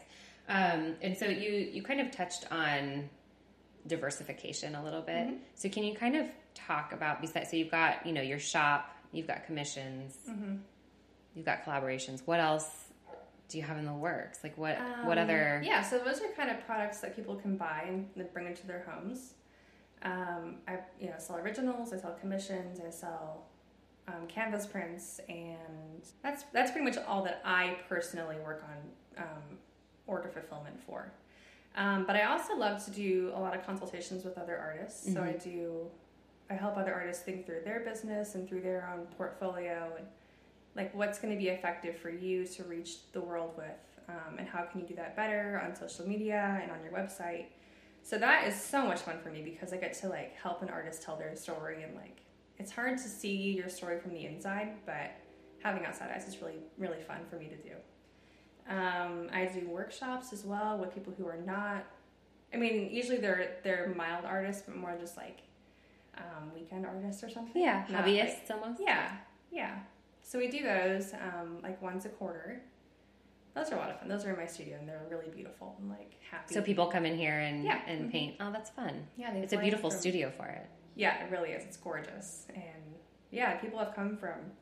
Um, 0.49 0.97
and 1.03 1.16
so 1.16 1.27
you 1.27 1.51
you 1.51 1.83
kind 1.85 2.01
of 2.01 2.11
touched 2.11 2.51
on 2.51 3.09
diversification 3.87 4.75
a 4.75 4.83
little 4.83 5.03
bit. 5.03 5.27
Mm-hmm. 5.27 5.37
So 5.55 5.68
can 5.68 5.85
you 5.85 5.95
kind 5.95 6.16
of 6.16 6.27
talk 6.55 6.92
about 6.92 7.21
besides? 7.21 7.51
So 7.51 7.57
you've 7.57 7.71
got 7.71 8.07
you 8.07 8.12
know 8.12 8.23
your 8.23 8.38
shop, 8.38 8.90
you've 9.12 9.27
got 9.27 9.45
commissions, 9.47 10.16
Mm-hmm. 10.29 10.57
you've 11.35 11.47
got 11.47 11.64
collaborations. 11.64 12.23
What 12.25 12.40
else 12.40 12.82
do 13.53 13.59
you 13.59 13.65
have 13.65 13.77
in 13.77 13.85
the 13.85 13.93
works? 13.93 14.38
Like 14.43 14.57
what 14.57 14.79
what 15.05 15.19
Um, 15.19 15.25
other? 15.25 15.61
Yeah, 15.62 15.83
so 15.83 15.99
those 15.99 16.21
are 16.23 16.29
kind 16.35 16.51
of 16.51 16.65
products 16.67 17.01
that 17.01 17.15
people 17.15 17.37
can 17.37 17.57
buy 17.59 17.85
and 17.87 18.09
then 18.17 18.27
bring 18.33 18.47
into 18.47 18.67
their 18.67 18.85
homes. 18.88 19.35
Um, 20.03 20.57
I 20.67 20.79
you 20.99 21.09
know 21.09 21.15
sell 21.19 21.37
originals, 21.37 21.93
I 21.93 21.99
sell 21.99 22.15
commissions, 22.19 22.81
I 22.85 22.91
sell 22.91 23.45
um, 24.09 24.27
canvas 24.27 24.67
prints, 24.67 25.21
and 25.29 26.03
that's 26.23 26.45
that's 26.55 26.71
pretty 26.73 26.87
much 26.87 26.97
all 27.07 27.23
that 27.25 27.43
I 27.45 27.77
personally 27.88 28.37
work 28.43 28.65
on 28.69 29.23
um, 29.25 29.59
order 30.07 30.29
fulfillment 30.31 30.81
for. 30.87 31.12
Um, 31.77 32.05
but 32.07 32.17
I 32.17 32.25
also 32.25 32.57
love 32.57 32.83
to 32.87 32.91
do 32.91 33.33
a 33.35 33.41
lot 33.41 33.55
of 33.57 33.65
consultations 33.67 34.25
with 34.25 34.37
other 34.38 34.57
artists. 34.59 35.11
So 35.12 35.23
I 35.23 35.33
do, 35.33 35.87
I 36.51 36.55
help 36.55 36.77
other 36.77 36.93
artists 36.93 37.23
think 37.23 37.47
through 37.47 37.62
their 37.65 37.81
business 37.81 38.35
and 38.35 38.47
through 38.47 38.61
their 38.61 38.93
own 38.93 39.07
portfolio 39.17 39.91
and 39.97 40.07
like 40.75 40.95
what's 40.95 41.19
going 41.19 41.33
to 41.35 41.39
be 41.39 41.49
effective 41.49 41.97
for 41.99 42.11
you 42.11 42.47
to 42.47 42.65
reach 42.65 43.11
the 43.13 43.21
world 43.21 43.53
with, 43.57 43.79
um, 44.09 44.39
and 44.39 44.49
how 44.49 44.63
can 44.65 44.81
you 44.81 44.87
do 44.87 44.95
that 44.97 45.15
better 45.17 45.61
on 45.65 45.75
social 45.77 46.07
media 46.09 46.59
and 46.63 46.71
on 46.71 46.79
your 46.83 46.93
website. 46.93 47.47
So 48.03 48.19
that 48.19 48.49
is 48.49 48.61
so 48.61 48.85
much 48.85 49.01
fun 49.01 49.19
for 49.23 49.31
me 49.31 49.43
because 49.43 49.73
I 49.73 49.77
get 49.77 49.93
to 50.01 50.09
like 50.09 50.35
help 50.35 50.63
an 50.63 50.69
artist 50.71 51.03
tell 51.03 51.17
their 51.17 51.37
story 51.37 51.83
and 51.83 51.95
like 51.95 52.19
it's 52.59 52.71
hard 52.73 52.97
to 52.99 53.05
see 53.09 53.37
your 53.53 53.69
story 53.69 53.99
from 54.01 54.13
the 54.13 54.27
inside, 54.27 54.71
but 54.87 55.11
having 55.63 55.85
outside 55.87 56.11
eyes 56.15 56.27
is 56.27 56.41
really 56.43 56.59
really 56.79 57.01
fun 57.03 57.21
for 57.31 57.37
me 57.37 57.47
to 57.49 57.57
do. 57.57 57.75
Um, 58.69 59.29
I 59.33 59.47
do 59.47 59.69
workshops 59.69 60.33
as 60.33 60.45
well 60.45 60.79
with 60.79 60.95
people 60.95 61.13
who 61.17 61.27
are 61.27 61.37
not. 61.45 61.85
I 62.55 62.57
mean, 62.57 62.91
usually 62.93 63.19
they're 63.19 63.57
they're 63.65 63.93
mild 63.97 64.25
artists, 64.25 64.63
but 64.67 64.77
more 64.77 64.97
just 65.01 65.17
like 65.17 65.41
um, 66.17 66.53
weekend 66.55 66.87
artists 66.87 67.23
or 67.25 67.31
something. 67.31 67.61
Yeah, 67.63 67.85
Not 67.89 68.05
hobbyists 68.05 68.49
like- 68.49 68.63
almost. 68.63 68.81
yeah, 68.85 69.13
yeah. 69.51 69.79
So 70.23 70.39
we 70.39 70.49
do 70.49 70.63
those 70.63 71.13
um, 71.15 71.59
like 71.63 71.81
once 71.83 72.05
a 72.05 72.09
quarter. 72.09 72.63
Those 73.55 73.71
are 73.71 73.75
a 73.75 73.79
lot 73.79 73.91
of 73.91 73.99
fun. 74.01 74.09
Those 74.09 74.25
are 74.25 74.31
in 74.31 74.37
my 74.37 74.47
studio, 74.47 74.79
and 74.79 74.89
they're 74.89 75.03
really 75.11 75.29
beautiful 75.29 75.77
and 75.79 75.91
like 75.91 76.15
happy. 76.31 76.55
So 76.55 76.63
people 76.63 76.87
come 76.87 77.05
in 77.05 77.17
here 77.17 77.39
and 77.41 77.65
Yeah. 77.65 77.83
and 77.87 78.09
Mhm. 78.09 78.13
paint. 78.13 78.37
Oh, 78.41 78.51
that's 78.51 78.71
fun. 78.71 79.07
yeah, 79.17 79.33
It's 79.35 79.53
a 79.53 79.59
beautiful 79.59 79.91
from- 79.91 79.99
studio 80.01 80.31
for 80.31 80.47
it. 80.47 80.67
Yeah, 80.95 81.23
it 81.25 81.31
really 81.31 81.51
is. 81.53 81.65
It's 81.65 81.77
gorgeous, 81.77 82.47
and 82.55 82.95
yeah, 83.31 83.57
people 83.57 83.79
have 83.79 83.95
come 83.95 84.17
from 84.17 84.53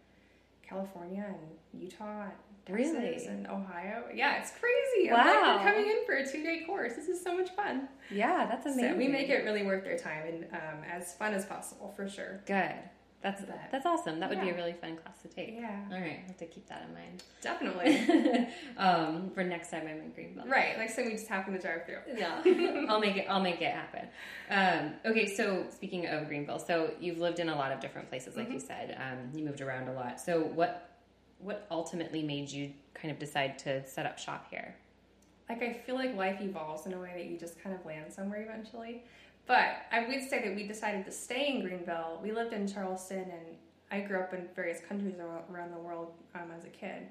California 0.62 1.25
and 1.27 1.59
Utah, 1.83 2.23
and 2.25 2.33
Texas, 2.66 2.92
Really? 2.92 3.27
and 3.27 3.46
Ohio. 3.49 4.05
Yeah, 4.14 4.40
it's 4.40 4.53
crazy. 4.53 5.11
I'm 5.11 5.14
like, 5.16 5.25
Wow. 5.42 5.57
we're 5.57 5.70
coming 5.73 5.90
in 5.90 6.05
for 6.07 6.14
a 6.16 6.27
two 6.27 6.42
day 6.42 6.64
course. 6.64 6.94
This 6.94 7.09
is 7.09 7.20
so 7.23 7.37
much 7.37 7.51
fun. 7.51 7.88
Yeah, 8.11 8.46
that's 8.46 8.66
amazing. 8.66 8.92
So 8.92 8.96
we 8.96 9.09
make 9.09 9.29
it 9.29 9.44
really 9.44 9.64
worth 9.64 9.85
their 9.85 9.99
time 9.99 10.27
and 10.27 10.44
um, 10.53 10.85
as 10.90 11.14
fun 11.14 11.33
as 11.35 11.44
possible 11.46 11.90
for 11.90 12.09
sure. 12.09 12.40
good. 12.46 12.75
That's 13.22 13.42
But- 13.42 13.59
that's 13.70 13.85
awesome. 13.85 14.18
That 14.20 14.30
would 14.30 14.40
be 14.40 14.48
a 14.48 14.54
really 14.54 14.72
fun 14.72 14.96
class 14.96 15.20
to 15.22 15.28
take. 15.28 15.54
Yeah, 15.54 15.85
All 15.92 16.00
right, 16.00 16.20
have 16.26 16.38
to 16.38 16.46
keep 16.46 16.66
that 16.68 16.85
in 16.88 16.94
mind. 16.94 17.22
definitely. 17.42 18.48
um, 18.78 19.30
for 19.35 19.44
next 19.44 19.70
time 19.70 19.83
I'm 19.87 20.00
in 20.00 20.11
Greenville. 20.12 20.46
right. 20.46 20.78
Next 20.78 20.96
time 20.96 21.04
we 21.06 21.12
just 21.12 21.28
happen 21.28 21.52
to 21.52 21.59
drive 21.59 21.85
through. 21.85 21.98
Yeah, 22.16 22.40
I'll 22.88 22.98
make 23.00 23.16
it. 23.16 23.26
I'll 23.28 23.40
make 23.42 23.61
it 23.61 23.72
happen. 23.72 24.09
Um, 24.48 24.94
okay, 25.04 25.26
so 25.26 25.66
speaking 25.70 26.06
of 26.06 26.28
Greenville, 26.28 26.59
so 26.59 26.92
you've 26.98 27.18
lived 27.18 27.40
in 27.40 27.48
a 27.50 27.54
lot 27.54 27.72
of 27.72 27.80
different 27.80 28.09
places, 28.09 28.37
like 28.37 28.50
you 28.50 28.59
said. 28.61 28.96
Um, 28.98 29.37
you 29.38 29.44
moved 29.44 29.61
around 29.61 29.88
a 29.88 29.92
lot. 29.92 30.18
So 30.20 30.40
what 30.40 30.87
what 31.40 31.66
ultimately 31.70 32.22
made 32.22 32.50
you 32.50 32.72
kind 32.94 33.11
of 33.12 33.18
decide 33.18 33.59
to 33.61 33.87
set 33.87 34.06
up 34.06 34.18
shop 34.18 34.46
here? 34.50 34.74
like 35.48 35.62
I 35.64 35.72
feel 35.72 35.96
like 35.96 36.14
life 36.14 36.40
evolves 36.40 36.87
in 36.87 36.92
a 36.94 36.98
way 37.00 37.11
that 37.16 37.24
you 37.26 37.37
just 37.37 37.61
kind 37.61 37.74
of 37.74 37.85
land 37.85 38.12
somewhere 38.12 38.40
eventually. 38.42 39.02
But 39.50 39.82
I 39.90 40.06
would 40.06 40.22
say 40.22 40.44
that 40.44 40.54
we 40.54 40.62
decided 40.62 41.04
to 41.06 41.10
stay 41.10 41.48
in 41.48 41.62
Greenville. 41.62 42.20
We 42.22 42.30
lived 42.30 42.52
in 42.52 42.68
Charleston, 42.68 43.22
and 43.22 43.56
I 43.90 43.98
grew 43.98 44.20
up 44.20 44.32
in 44.32 44.46
various 44.54 44.78
countries 44.78 45.16
around 45.18 45.72
the 45.72 45.78
world 45.78 46.12
um, 46.36 46.52
as 46.56 46.64
a 46.64 46.68
kid. 46.68 47.08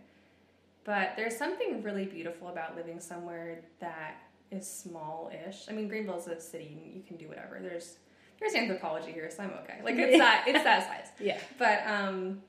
But 0.86 1.16
there's 1.18 1.36
something 1.36 1.84
really 1.84 2.06
beautiful 2.06 2.48
about 2.48 2.78
living 2.78 3.02
somewhere 3.02 3.60
that 3.82 4.22
is 4.52 4.66
small-ish. 4.66 5.66
I 5.68 5.74
mean, 5.74 5.90
Greenville 5.90 6.18
is 6.18 6.28
a 6.28 6.40
city; 6.40 6.80
and 6.82 6.96
you 6.96 7.04
can 7.06 7.18
do 7.18 7.28
whatever. 7.28 7.60
There's 7.62 7.98
there's 8.40 8.54
Anthropologie 8.54 9.14
here, 9.14 9.30
so 9.30 9.44
I'm 9.44 9.52
okay. 9.66 9.82
Like 9.84 9.96
it's 9.98 10.18
that 10.18 10.46
it's 10.48 10.64
that 10.64 10.88
size. 10.88 11.08
Yeah. 11.20 11.42
But 11.58 11.86
um, 11.86 12.42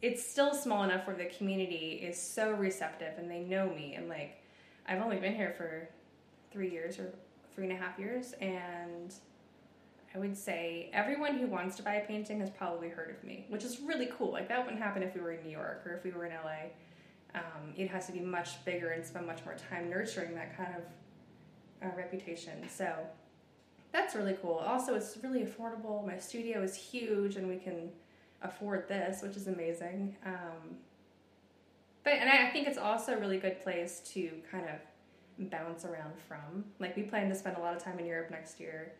it's 0.00 0.24
still 0.24 0.54
small 0.54 0.84
enough 0.84 1.08
where 1.08 1.16
the 1.16 1.24
community 1.24 2.06
is 2.08 2.22
so 2.22 2.52
receptive 2.52 3.18
and 3.18 3.28
they 3.28 3.40
know 3.40 3.68
me. 3.68 3.96
And 3.96 4.08
like, 4.08 4.40
I've 4.86 5.02
only 5.02 5.16
been 5.16 5.34
here 5.34 5.54
for 5.56 5.88
three 6.52 6.70
years 6.70 7.00
or 7.00 7.12
three 7.56 7.64
and 7.64 7.72
a 7.72 7.76
half 7.76 7.98
years. 7.98 8.34
And 8.40 9.12
I 10.14 10.18
would 10.18 10.36
say 10.36 10.90
everyone 10.92 11.36
who 11.38 11.46
wants 11.46 11.76
to 11.76 11.82
buy 11.82 11.94
a 11.94 12.06
painting 12.06 12.38
has 12.40 12.50
probably 12.50 12.88
heard 12.88 13.10
of 13.10 13.24
me, 13.24 13.46
which 13.48 13.64
is 13.64 13.80
really 13.80 14.08
cool. 14.16 14.30
Like, 14.30 14.48
that 14.48 14.62
wouldn't 14.62 14.80
happen 14.80 15.02
if 15.02 15.14
we 15.14 15.20
were 15.20 15.32
in 15.32 15.42
New 15.42 15.50
York 15.50 15.82
or 15.84 15.94
if 15.94 16.04
we 16.04 16.12
were 16.12 16.26
in 16.26 16.32
LA. 16.32 16.70
Um, 17.34 17.74
it 17.76 17.88
has 17.88 18.06
to 18.06 18.12
be 18.12 18.20
much 18.20 18.64
bigger 18.64 18.90
and 18.90 19.04
spend 19.04 19.26
much 19.26 19.44
more 19.44 19.56
time 19.70 19.90
nurturing 19.90 20.34
that 20.34 20.56
kind 20.56 20.74
of 20.76 21.88
uh, 21.88 21.96
reputation. 21.96 22.68
So 22.68 22.94
that's 23.92 24.14
really 24.14 24.36
cool. 24.40 24.54
Also, 24.54 24.94
it's 24.94 25.18
really 25.22 25.42
affordable. 25.42 26.06
My 26.06 26.18
studio 26.18 26.62
is 26.62 26.76
huge, 26.76 27.36
and 27.36 27.48
we 27.48 27.56
can 27.56 27.90
afford 28.42 28.88
this, 28.88 29.22
which 29.22 29.36
is 29.36 29.48
amazing. 29.48 30.16
Um, 30.24 30.76
but 32.04 32.14
and 32.14 32.30
I, 32.30 32.46
I 32.46 32.50
think 32.50 32.68
it's 32.68 32.78
also 32.78 33.14
a 33.14 33.18
really 33.18 33.38
good 33.38 33.62
place 33.62 34.00
to 34.12 34.30
kind 34.50 34.64
of 34.64 34.78
bounce 35.38 35.84
around 35.84 36.14
from. 36.28 36.64
Like 36.78 36.96
we 36.96 37.02
plan 37.02 37.28
to 37.28 37.34
spend 37.34 37.56
a 37.56 37.60
lot 37.60 37.76
of 37.76 37.82
time 37.82 37.98
in 37.98 38.06
Europe 38.06 38.30
next 38.30 38.58
year, 38.60 38.92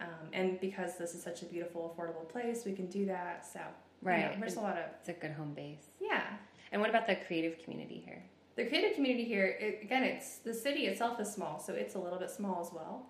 um, 0.00 0.06
and 0.32 0.60
because 0.60 0.96
this 0.98 1.14
is 1.14 1.22
such 1.22 1.42
a 1.42 1.46
beautiful, 1.46 1.94
affordable 1.96 2.28
place, 2.28 2.64
we 2.64 2.72
can 2.72 2.86
do 2.86 3.06
that. 3.06 3.46
So 3.50 3.60
you 3.60 3.64
know, 3.64 4.12
Right. 4.16 4.40
there's 4.40 4.56
a 4.56 4.60
lot 4.60 4.76
of 4.78 4.84
It's 5.00 5.08
a 5.08 5.12
good 5.12 5.32
home 5.32 5.52
base. 5.54 5.90
yeah. 6.00 6.24
And 6.72 6.80
what 6.80 6.88
about 6.90 7.06
the 7.06 7.16
creative 7.26 7.58
community 7.64 8.00
here? 8.04 8.22
The 8.56 8.64
creative 8.66 8.94
community 8.94 9.24
here, 9.24 9.46
it, 9.46 9.80
again, 9.82 10.04
it's 10.04 10.38
the 10.38 10.54
city 10.54 10.86
itself 10.86 11.18
is 11.20 11.32
small, 11.32 11.58
so 11.58 11.72
it's 11.74 11.94
a 11.96 11.98
little 11.98 12.18
bit 12.18 12.30
small 12.30 12.60
as 12.60 12.72
well. 12.72 13.06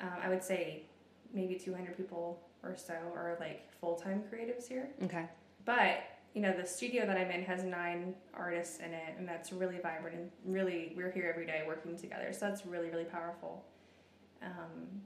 Um, 0.00 0.10
I 0.22 0.28
would 0.28 0.42
say 0.42 0.82
maybe 1.34 1.54
200 1.56 1.96
people 1.96 2.40
or 2.62 2.76
so 2.76 2.94
are 2.94 3.36
like 3.40 3.70
full 3.80 3.96
time 3.96 4.22
creatives 4.32 4.68
here. 4.68 4.88
Okay. 5.04 5.24
But 5.64 6.04
you 6.34 6.40
know, 6.40 6.52
the 6.56 6.66
studio 6.66 7.06
that 7.06 7.16
I'm 7.16 7.30
in 7.30 7.42
has 7.44 7.62
nine 7.62 8.14
artists 8.32 8.78
in 8.78 8.92
it, 8.92 9.14
and 9.18 9.28
that's 9.28 9.52
really 9.52 9.78
vibrant 9.78 10.16
and 10.16 10.30
really 10.46 10.92
we're 10.96 11.10
here 11.10 11.28
every 11.30 11.46
day 11.46 11.62
working 11.66 11.96
together. 11.96 12.32
So 12.32 12.48
that's 12.48 12.64
really 12.64 12.88
really 12.88 13.04
powerful. 13.04 13.64
Um, 14.42 15.02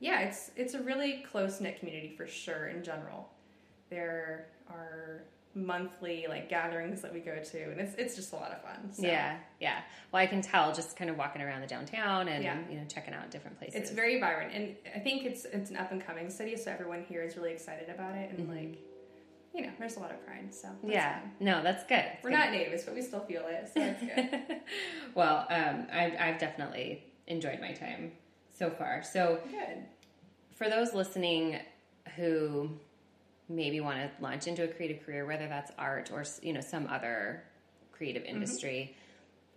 yeah, 0.00 0.20
it's 0.20 0.50
it's 0.56 0.74
a 0.74 0.82
really 0.82 1.24
close 1.30 1.60
knit 1.60 1.78
community 1.78 2.14
for 2.16 2.26
sure 2.26 2.68
in 2.68 2.84
general. 2.84 3.28
There 3.88 4.48
are 4.68 5.22
monthly 5.54 6.26
like 6.28 6.50
gatherings 6.50 7.00
that 7.00 7.14
we 7.14 7.20
go 7.20 7.36
to, 7.42 7.62
and 7.70 7.80
it's 7.80 7.94
it's 7.96 8.14
just 8.14 8.32
a 8.32 8.36
lot 8.36 8.52
of 8.52 8.60
fun. 8.62 8.92
So. 8.92 9.02
Yeah, 9.06 9.38
yeah. 9.58 9.80
Well, 10.12 10.22
I 10.22 10.26
can 10.26 10.42
tell 10.42 10.74
just 10.74 10.96
kind 10.96 11.08
of 11.08 11.16
walking 11.16 11.40
around 11.40 11.62
the 11.62 11.66
downtown 11.66 12.28
and 12.28 12.44
Yeah. 12.44 12.58
you 12.70 12.76
know 12.76 12.84
checking 12.86 13.14
out 13.14 13.30
different 13.30 13.58
places. 13.58 13.80
It's 13.80 13.90
very 13.90 14.20
vibrant, 14.20 14.52
and 14.54 14.76
I 14.94 14.98
think 14.98 15.24
it's 15.24 15.46
it's 15.46 15.70
an 15.70 15.78
up 15.78 15.90
and 15.92 16.04
coming 16.04 16.28
city, 16.28 16.56
so 16.56 16.70
everyone 16.70 17.04
here 17.08 17.22
is 17.22 17.36
really 17.36 17.52
excited 17.52 17.88
about 17.88 18.14
it, 18.14 18.30
and 18.36 18.48
like, 18.50 18.78
you 19.56 19.62
know, 19.62 19.70
there's 19.78 19.96
a 19.96 20.00
lot 20.00 20.10
of 20.10 20.24
pride. 20.26 20.54
So 20.54 20.68
that's 20.68 20.78
Mm-hmm. 20.82 20.90
yeah. 20.90 21.20
fun. 21.20 21.30
No, 21.40 21.62
that's 21.62 21.84
good. 21.84 22.04
It's 22.14 22.22
we're 22.22 22.30
good. 22.30 22.36
not 22.36 22.50
natives, 22.52 22.84
but 22.84 22.94
we 22.94 23.00
still 23.02 23.20
feel 23.20 23.44
it, 23.48 23.70
so 23.72 23.80
that's 23.80 24.02
good. 24.02 24.60
well, 25.14 25.46
um, 25.50 25.86
I've, 25.92 26.12
I've 26.20 26.38
definitely 26.38 27.04
enjoyed 27.26 27.60
my 27.60 27.72
time 27.72 28.12
so 28.52 28.68
far. 28.70 29.02
So, 29.02 29.40
good. 29.50 29.84
for 30.54 30.68
those 30.68 30.92
listening 30.94 31.58
who 32.16 32.70
maybe 33.48 33.80
want 33.80 33.98
to 33.98 34.10
launch 34.22 34.46
into 34.46 34.62
a 34.64 34.68
creative 34.68 35.04
career, 35.04 35.24
whether 35.26 35.48
that's 35.48 35.72
art 35.78 36.10
or 36.12 36.24
you 36.42 36.52
know 36.52 36.60
some 36.60 36.86
other 36.88 37.42
creative 37.92 38.24
Mm-hmm. 38.24 38.34
industry, 38.34 38.96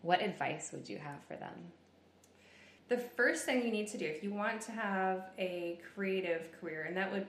what 0.02 0.22
advice 0.22 0.70
would 0.72 0.88
you 0.88 0.98
have 0.98 1.22
for 1.28 1.36
them? 1.36 1.54
The 2.88 2.98
first 2.98 3.46
thing 3.46 3.64
you 3.66 3.72
need 3.72 3.88
to 3.90 3.98
do 3.98 4.06
if 4.06 4.24
you 4.24 4.34
want 4.34 4.62
to 4.62 4.72
have 4.72 5.26
a 5.38 5.80
creative 5.94 6.50
career, 6.60 6.86
and 6.88 6.98
that 6.98 7.12
would, 7.12 7.28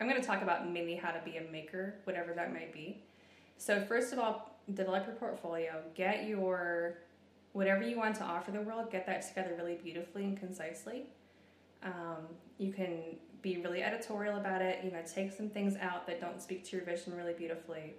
I'm 0.00 0.08
going 0.08 0.20
to 0.20 0.26
talk 0.26 0.42
about 0.42 0.70
mainly 0.70 0.96
how 0.96 1.10
to 1.10 1.20
be 1.24 1.36
a 1.36 1.42
maker, 1.52 1.94
whatever 2.04 2.32
that 2.32 2.52
might 2.52 2.72
be. 2.72 3.02
So, 3.56 3.84
first 3.84 4.12
of 4.12 4.18
all, 4.18 4.56
develop 4.74 5.06
your 5.06 5.16
portfolio, 5.16 5.82
get 5.94 6.26
your, 6.26 6.98
whatever 7.52 7.82
you 7.82 7.96
want 7.96 8.16
to 8.16 8.24
offer 8.24 8.50
the 8.50 8.60
world, 8.60 8.90
get 8.90 9.06
that 9.06 9.26
together 9.26 9.54
really 9.56 9.76
beautifully 9.76 10.24
and 10.24 10.38
concisely. 10.38 11.04
Um, 11.82 12.26
you 12.58 12.72
can 12.72 13.16
be 13.42 13.58
really 13.58 13.82
editorial 13.82 14.38
about 14.38 14.62
it, 14.62 14.80
you 14.84 14.90
know, 14.90 15.02
take 15.06 15.32
some 15.32 15.50
things 15.50 15.76
out 15.80 16.06
that 16.06 16.20
don't 16.20 16.42
speak 16.42 16.64
to 16.64 16.76
your 16.76 16.84
vision 16.84 17.14
really 17.14 17.34
beautifully 17.34 17.94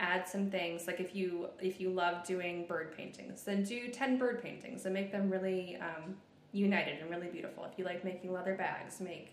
add 0.00 0.26
some 0.26 0.50
things 0.50 0.86
like 0.86 0.98
if 0.98 1.14
you 1.14 1.46
if 1.60 1.78
you 1.80 1.90
love 1.90 2.24
doing 2.24 2.66
bird 2.66 2.96
paintings 2.96 3.42
then 3.42 3.62
do 3.62 3.88
10 3.88 4.18
bird 4.18 4.42
paintings 4.42 4.86
and 4.86 4.94
make 4.94 5.12
them 5.12 5.28
really 5.30 5.76
um, 5.80 6.16
united 6.52 7.00
and 7.00 7.10
really 7.10 7.28
beautiful 7.28 7.64
if 7.70 7.78
you 7.78 7.84
like 7.84 8.02
making 8.02 8.32
leather 8.32 8.54
bags 8.54 9.00
make 9.00 9.32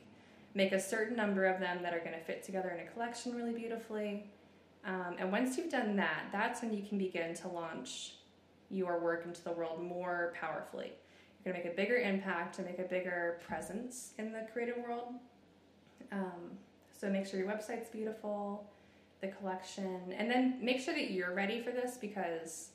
make 0.58 0.72
a 0.72 0.80
certain 0.80 1.16
number 1.16 1.46
of 1.46 1.60
them 1.60 1.84
that 1.84 1.94
are 1.94 2.00
going 2.00 2.14
to 2.14 2.20
fit 2.20 2.44
together 2.44 2.70
in 2.70 2.86
a 2.86 2.90
collection 2.90 3.36
really 3.36 3.54
beautifully. 3.54 4.26
Um, 4.84 5.16
and 5.20 5.32
once 5.32 5.56
you've 5.56 5.72
done 5.72 5.96
that 5.98 6.24
that's 6.32 6.62
when 6.62 6.74
you 6.74 6.82
can 6.82 6.98
begin 6.98 7.36
to 7.36 7.48
launch 7.48 8.16
your 8.70 9.00
work 9.00 9.24
into 9.26 9.44
the 9.44 9.52
world 9.52 9.82
more 9.82 10.34
powerfully. 10.40 10.92
You're 11.46 11.54
going 11.54 11.64
to 11.64 11.70
make 11.70 11.74
a 11.74 11.82
bigger 11.82 11.98
impact 11.98 12.58
and 12.58 12.68
make 12.68 12.80
a 12.80 12.90
bigger 12.90 13.40
presence 13.48 14.14
in 14.18 14.34
the 14.34 14.48
creative 14.52 14.78
world. 14.78 15.14
Um, 16.12 16.58
so 17.00 17.08
make 17.10 17.28
sure 17.28 17.40
your 17.40 17.48
website's 17.48 17.90
beautiful 17.90 18.68
the 19.22 19.28
collection 19.28 20.14
and 20.16 20.30
then 20.30 20.60
make 20.62 20.80
sure 20.80 20.94
that 20.94 21.12
you're 21.12 21.34
ready 21.34 21.62
for 21.62 21.72
this 21.72 21.98
because 21.98 22.70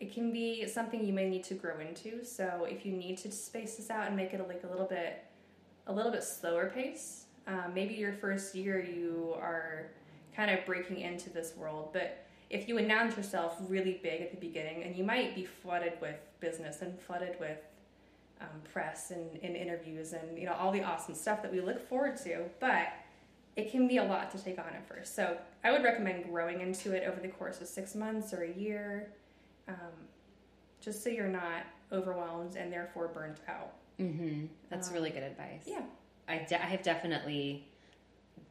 it 0.00 0.12
can 0.12 0.32
be 0.32 0.66
something 0.66 1.04
you 1.04 1.12
may 1.12 1.28
need 1.28 1.44
to 1.44 1.54
grow 1.54 1.78
into. 1.78 2.24
So 2.24 2.66
if 2.68 2.84
you 2.84 2.92
need 2.92 3.18
to 3.18 3.30
space 3.30 3.76
this 3.76 3.88
out 3.88 4.08
and 4.08 4.16
make 4.16 4.34
it 4.34 4.48
like 4.48 4.64
a 4.64 4.66
little 4.66 4.86
bit 4.86 5.24
a 5.86 5.92
little 5.92 6.12
bit 6.12 6.22
slower 6.22 6.70
pace 6.74 7.24
um, 7.46 7.72
maybe 7.74 7.94
your 7.94 8.12
first 8.12 8.54
year 8.54 8.80
you 8.80 9.34
are 9.36 9.86
kind 10.34 10.50
of 10.50 10.64
breaking 10.64 11.00
into 11.00 11.30
this 11.30 11.54
world 11.56 11.90
but 11.92 12.26
if 12.50 12.68
you 12.68 12.78
announce 12.78 13.16
yourself 13.16 13.56
really 13.68 13.98
big 14.02 14.20
at 14.20 14.30
the 14.30 14.36
beginning 14.36 14.82
and 14.82 14.96
you 14.96 15.04
might 15.04 15.34
be 15.34 15.44
flooded 15.44 15.94
with 16.00 16.16
business 16.40 16.82
and 16.82 16.98
flooded 17.00 17.36
with 17.40 17.58
um, 18.40 18.60
press 18.72 19.10
and, 19.10 19.38
and 19.42 19.56
interviews 19.56 20.12
and 20.12 20.38
you 20.38 20.46
know 20.46 20.54
all 20.54 20.72
the 20.72 20.82
awesome 20.82 21.14
stuff 21.14 21.42
that 21.42 21.52
we 21.52 21.60
look 21.60 21.88
forward 21.88 22.16
to 22.16 22.44
but 22.60 22.88
it 23.56 23.70
can 23.70 23.86
be 23.86 23.98
a 23.98 24.04
lot 24.04 24.30
to 24.30 24.38
take 24.42 24.58
on 24.58 24.68
at 24.68 24.86
first. 24.88 25.14
So 25.14 25.36
I 25.62 25.72
would 25.72 25.82
recommend 25.82 26.24
growing 26.24 26.60
into 26.60 26.92
it 26.92 27.06
over 27.06 27.20
the 27.20 27.28
course 27.28 27.60
of 27.60 27.66
six 27.66 27.94
months 27.94 28.32
or 28.32 28.42
a 28.44 28.52
year, 28.52 29.12
um, 29.68 30.08
just 30.80 31.02
so 31.02 31.10
you're 31.10 31.28
not 31.28 31.64
overwhelmed 31.92 32.56
and 32.56 32.72
therefore 32.72 33.08
burnt 33.08 33.38
out. 33.46 33.72
Mm-hmm. 34.02 34.46
That's 34.70 34.90
really 34.90 35.10
good 35.10 35.22
advice. 35.22 35.62
Yeah, 35.66 35.82
I, 36.28 36.38
de- 36.38 36.60
I 36.62 36.66
have 36.66 36.82
definitely 36.82 37.68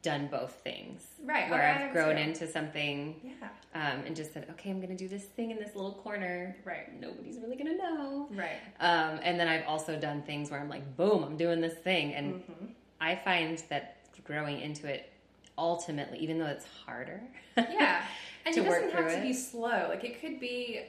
done 0.02 0.26
both 0.28 0.52
things. 0.64 1.02
Right. 1.24 1.48
Where 1.48 1.62
Oh, 1.80 1.84
I've 1.86 1.92
grown 1.92 2.16
into 2.18 2.48
something 2.48 3.14
yeah, 3.22 3.48
um, 3.74 4.00
and 4.04 4.16
just 4.16 4.32
said, 4.32 4.46
okay, 4.50 4.70
I'm 4.70 4.78
going 4.80 4.88
to 4.90 4.96
do 4.96 5.06
this 5.08 5.24
thing 5.24 5.50
in 5.52 5.58
this 5.58 5.76
little 5.76 5.92
corner. 5.92 6.56
right, 6.64 7.00
Nobody's 7.00 7.38
really 7.38 7.54
going 7.56 7.68
to 7.68 7.76
know. 7.76 8.28
right. 8.32 8.58
Um, 8.80 9.20
and 9.22 9.38
then 9.38 9.46
I've 9.46 9.66
also 9.68 9.96
done 9.98 10.22
things 10.22 10.50
where 10.50 10.58
I'm 10.60 10.68
like, 10.68 10.96
boom, 10.96 11.22
I'm 11.22 11.36
doing 11.36 11.60
this 11.60 11.74
thing. 11.74 12.14
And 12.14 12.34
Mm-hmm. 12.34 12.64
I 13.00 13.16
find 13.16 13.62
that 13.68 13.96
growing 14.24 14.60
into 14.60 14.86
it 14.88 15.10
ultimately, 15.58 16.18
even 16.18 16.38
though 16.38 16.46
it's 16.46 16.66
harder. 16.86 17.20
Yeah, 17.56 18.02
and 18.46 18.54
To 18.54 18.60
it 18.64 18.68
work 18.68 18.82
doesn't 18.82 18.96
have 18.96 19.12
to 19.12 19.18
it. 19.18 19.22
be 19.22 19.32
slow. 19.32 19.86
Like 19.88 20.02
it 20.04 20.20
could 20.20 20.38
be, 20.40 20.82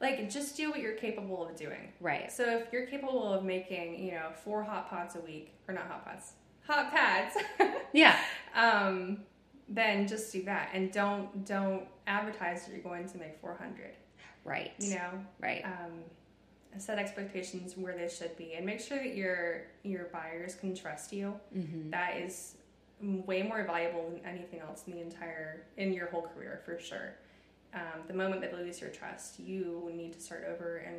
like 0.00 0.30
just 0.30 0.56
do 0.56 0.70
what 0.70 0.80
you're 0.80 0.94
capable 0.94 1.46
of 1.46 1.56
doing. 1.56 1.92
right. 2.00 2.30
So 2.32 2.44
if 2.58 2.72
you're 2.72 2.86
capable 2.86 3.32
of 3.32 3.44
making, 3.44 4.02
you 4.02 4.12
know, 4.12 4.30
four 4.44 4.62
hot 4.62 4.88
pots 4.88 5.14
a 5.16 5.20
week, 5.20 5.52
or 5.68 5.74
not 5.74 5.86
hot 5.88 6.04
pots, 6.04 6.32
hot 6.66 6.90
pads. 6.92 7.36
Yeah. 7.92 8.16
um, 8.54 9.18
then 9.68 10.06
just 10.08 10.32
do 10.32 10.42
that 10.44 10.70
and 10.74 10.90
don't 10.92 11.44
don't 11.46 11.84
advertise 12.06 12.64
that 12.64 12.72
you're 12.72 12.82
going 12.82 13.06
to 13.08 13.18
make 13.18 13.40
400 13.40 13.94
Right. 14.44 14.72
you 14.78 14.94
know 14.94 15.10
Right. 15.40 15.64
um, 15.64 16.00
set 16.78 16.98
expectations 16.98 17.76
where 17.76 17.96
they 17.96 18.08
should 18.08 18.36
be 18.36 18.54
and 18.54 18.64
make 18.66 18.80
sure 18.80 18.98
that 18.98 19.14
your 19.14 19.62
your 19.82 20.04
buyers 20.12 20.54
can 20.54 20.74
trust 20.74 21.12
you 21.12 21.34
Mm-hmm. 21.56 21.90
That 21.90 22.16
is 22.16 22.56
way 23.02 23.42
more 23.42 23.64
valuable 23.64 24.10
than 24.10 24.20
anything 24.24 24.60
else 24.60 24.84
in 24.86 24.92
the 24.94 25.00
entire 25.00 25.62
in 25.76 25.92
your 25.92 26.06
whole 26.06 26.28
career 26.34 26.60
for 26.64 26.78
sure 26.78 27.14
um, 27.74 28.00
the 28.08 28.14
moment 28.14 28.40
that 28.40 28.50
they 28.56 28.58
lose 28.62 28.80
your 28.80 28.90
trust 28.90 29.38
you 29.38 29.90
need 29.94 30.12
to 30.12 30.20
start 30.20 30.44
over 30.52 30.78
and 30.78 30.96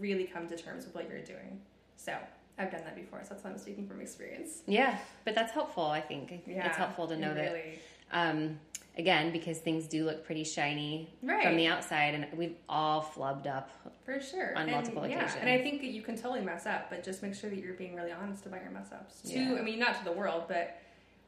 really 0.00 0.24
come 0.24 0.46
to 0.48 0.56
terms 0.56 0.84
with 0.84 0.94
what 0.94 1.08
you're 1.08 1.20
doing 1.22 1.60
so 1.96 2.16
i've 2.58 2.70
done 2.70 2.82
that 2.84 2.96
before 2.96 3.20
so 3.22 3.30
that's 3.30 3.44
why 3.44 3.50
i'm 3.50 3.58
speaking 3.58 3.86
from 3.86 4.00
experience 4.00 4.62
Yeah. 4.66 4.98
But 5.24 5.34
that's 5.34 5.52
helpful, 5.52 5.84
I 5.86 6.00
think. 6.00 6.42
yeah 6.46 6.66
it's 6.66 6.76
helpful 6.76 7.06
to 7.08 7.16
know 7.16 7.34
that 7.34 7.52
really, 7.52 7.78
um, 8.12 8.58
again 8.98 9.30
because 9.32 9.58
things 9.58 9.86
do 9.86 10.04
look 10.04 10.24
pretty 10.24 10.44
shiny 10.44 11.08
Right. 11.22 11.42
from 11.44 11.56
the 11.56 11.66
outside 11.68 12.14
and 12.14 12.26
we've 12.36 12.56
all 12.68 13.02
flubbed 13.02 13.46
up 13.46 13.70
For 14.04 14.20
sure. 14.20 14.54
on 14.56 14.62
And, 14.64 14.72
multiple 14.72 15.06
yeah, 15.06 15.18
occasions. 15.18 15.38
And 15.40 15.48
I 15.50 15.62
think 15.62 15.80
that 15.80 15.88
you 15.88 16.02
can 16.02 16.16
totally 16.16 16.40
mess 16.40 16.66
up, 16.66 16.90
but 16.90 17.02
just 17.04 17.22
make 17.22 17.34
sure 17.34 17.48
that 17.50 17.58
you're 17.58 17.74
being 17.74 17.94
really 17.94 18.10
honest 18.12 18.46
about 18.46 18.62
your 18.62 18.72
mess 18.72 18.88
ups. 18.92 19.22
To, 19.22 19.38
Yeah. 19.38 19.54
I 19.58 19.62
mean, 19.62 19.78
not 19.78 19.96
to 19.98 20.04
the 20.04 20.12
world, 20.12 20.44
but 20.48 20.76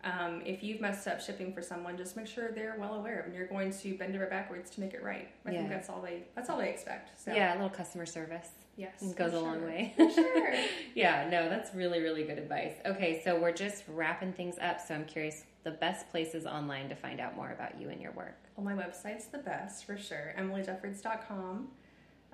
um, 0.05 0.43
if 0.45 0.63
you've 0.65 0.81
messed 0.81 1.07
up 1.07 1.21
shipping 1.21 1.53
for 1.53 1.63
someone, 1.63 1.97
just 1.97 2.17
make 2.17 2.27
sure 2.27 2.51
they're 2.51 2.77
well 2.79 2.95
aware 2.95 3.21
of, 3.21 3.27
it 3.27 3.29
and 3.29 3.35
you're 3.37 3.47
going 3.47 3.73
to 3.73 3.95
bend 3.97 4.17
over 4.17 4.27
backwards 4.27 4.69
to 4.71 4.81
make 4.81 4.95
it 4.95 5.03
right. 5.03 5.29
I 5.47 5.51
Yeah. 5.53 5.59
think 5.59 5.71
that's 5.71 5.89
all 5.89 6.01
they 6.03 6.25
that's 6.35 6.51
all 6.51 6.59
they 6.59 6.71
expect. 6.71 7.21
So 7.23 7.33
yeah 7.33 7.53
a 7.53 7.55
little 7.55 7.71
customer 7.71 8.07
service 8.07 8.49
yes, 8.77 9.03
It 9.03 9.17
goes 9.17 9.33
a 9.35 9.39
long 9.41 9.63
way. 9.65 9.93
For 9.97 10.11
sure. 10.11 10.55
yeah 10.95 11.29
no 11.31 11.49
that's 11.49 11.75
really 11.75 12.01
really 12.01 12.25
good 12.25 12.39
advice 12.39 12.75
okay 12.87 13.21
so 13.23 13.39
we're 13.39 13.53
just 13.53 13.85
wrapping 13.87 14.33
things 14.33 14.57
up 14.63 14.81
so 14.81 14.95
i'm 14.95 15.05
curious 15.05 15.45
the 15.63 15.73
best 15.73 16.09
places 16.11 16.47
online 16.47 16.89
to 16.89 16.95
find 16.97 17.21
out 17.21 17.37
more 17.37 17.51
about 17.53 17.79
you 17.81 17.91
and 17.91 18.01
your 18.01 18.13
work 18.13 18.37
well, 18.57 18.65
my 18.65 18.75
website's 18.83 19.27
the 19.27 19.39
best 19.39 19.85
for 19.87 19.97
sure. 19.97 20.35
EmilyJeffords.com. 20.39 21.69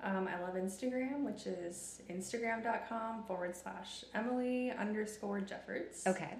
Um, 0.01 0.27
I 0.29 0.39
love 0.41 0.55
Instagram, 0.55 1.23
which 1.23 1.45
is 1.45 2.01
Instagram.com 2.09 3.23
forward 3.23 3.55
slash 3.55 4.03
Emily 4.15 4.71
underscore 4.71 5.39
Jeffords. 5.41 6.05
okay 6.07 6.35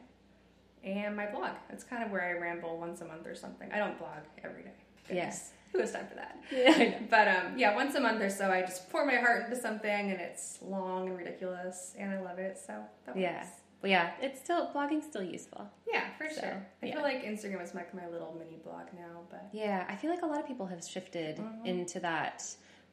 and 0.84 1.16
my 1.16 1.26
blog. 1.28 1.52
It's 1.72 1.84
kind 1.84 2.04
of 2.04 2.12
where 2.12 2.24
I 2.24 2.34
ramble 2.40 2.78
once 2.78 3.02
a 3.02 3.06
month 3.06 3.26
or 3.28 3.36
something. 3.36 3.70
I 3.72 3.78
don't 3.78 3.98
blog 3.98 4.18
every 4.44 4.64
day. 4.64 4.72
Yes. 5.12 5.52
Who 5.72 5.80
has 5.80 5.92
time 5.92 6.08
for 6.08 6.16
that? 6.16 6.38
yeah 6.52 7.00
But 7.10 7.28
um, 7.28 7.58
yeah, 7.58 7.76
once 7.76 7.94
a 7.96 8.00
month 8.00 8.22
or 8.22 8.30
so, 8.30 8.50
I 8.50 8.62
just 8.62 8.90
pour 8.90 9.06
my 9.06 9.16
heart 9.16 9.44
into 9.46 9.56
something, 9.56 10.12
and 10.12 10.20
it's 10.20 10.60
long 10.64 11.08
and 11.10 11.18
ridiculous, 11.18 11.94
and 11.98 12.12
I 12.12 12.22
love 12.22 12.40
it. 12.40 12.58
So 12.58 12.74
that 13.06 13.16
works. 13.16 13.20
yeah 13.22 13.46
well 13.82 13.90
yeah 13.90 14.12
it's 14.22 14.40
still 14.42 14.70
blogging's 14.76 15.06
still 15.06 15.24
useful 15.24 15.66
Yeah, 15.90 16.04
for 16.18 16.30
So, 16.30 16.42
sure. 16.42 16.68
I 16.84 16.86
yeah. 16.88 16.94
feel 16.96 17.02
like 17.04 17.24
Instagram 17.24 17.64
is 17.64 17.74
like 17.74 17.94
my 17.94 18.08
little 18.10 18.36
mini 18.38 18.58
blog 18.62 18.88
now, 18.94 19.22
but 19.30 19.48
yeah 19.54 19.86
i 19.88 19.96
feel 19.96 20.10
like 20.10 20.22
a 20.22 20.26
lot 20.26 20.38
of 20.38 20.46
people 20.46 20.66
have 20.66 20.84
shifted 20.84 21.38
Mhm. 21.38 21.66
into 21.66 21.98
that 22.02 22.44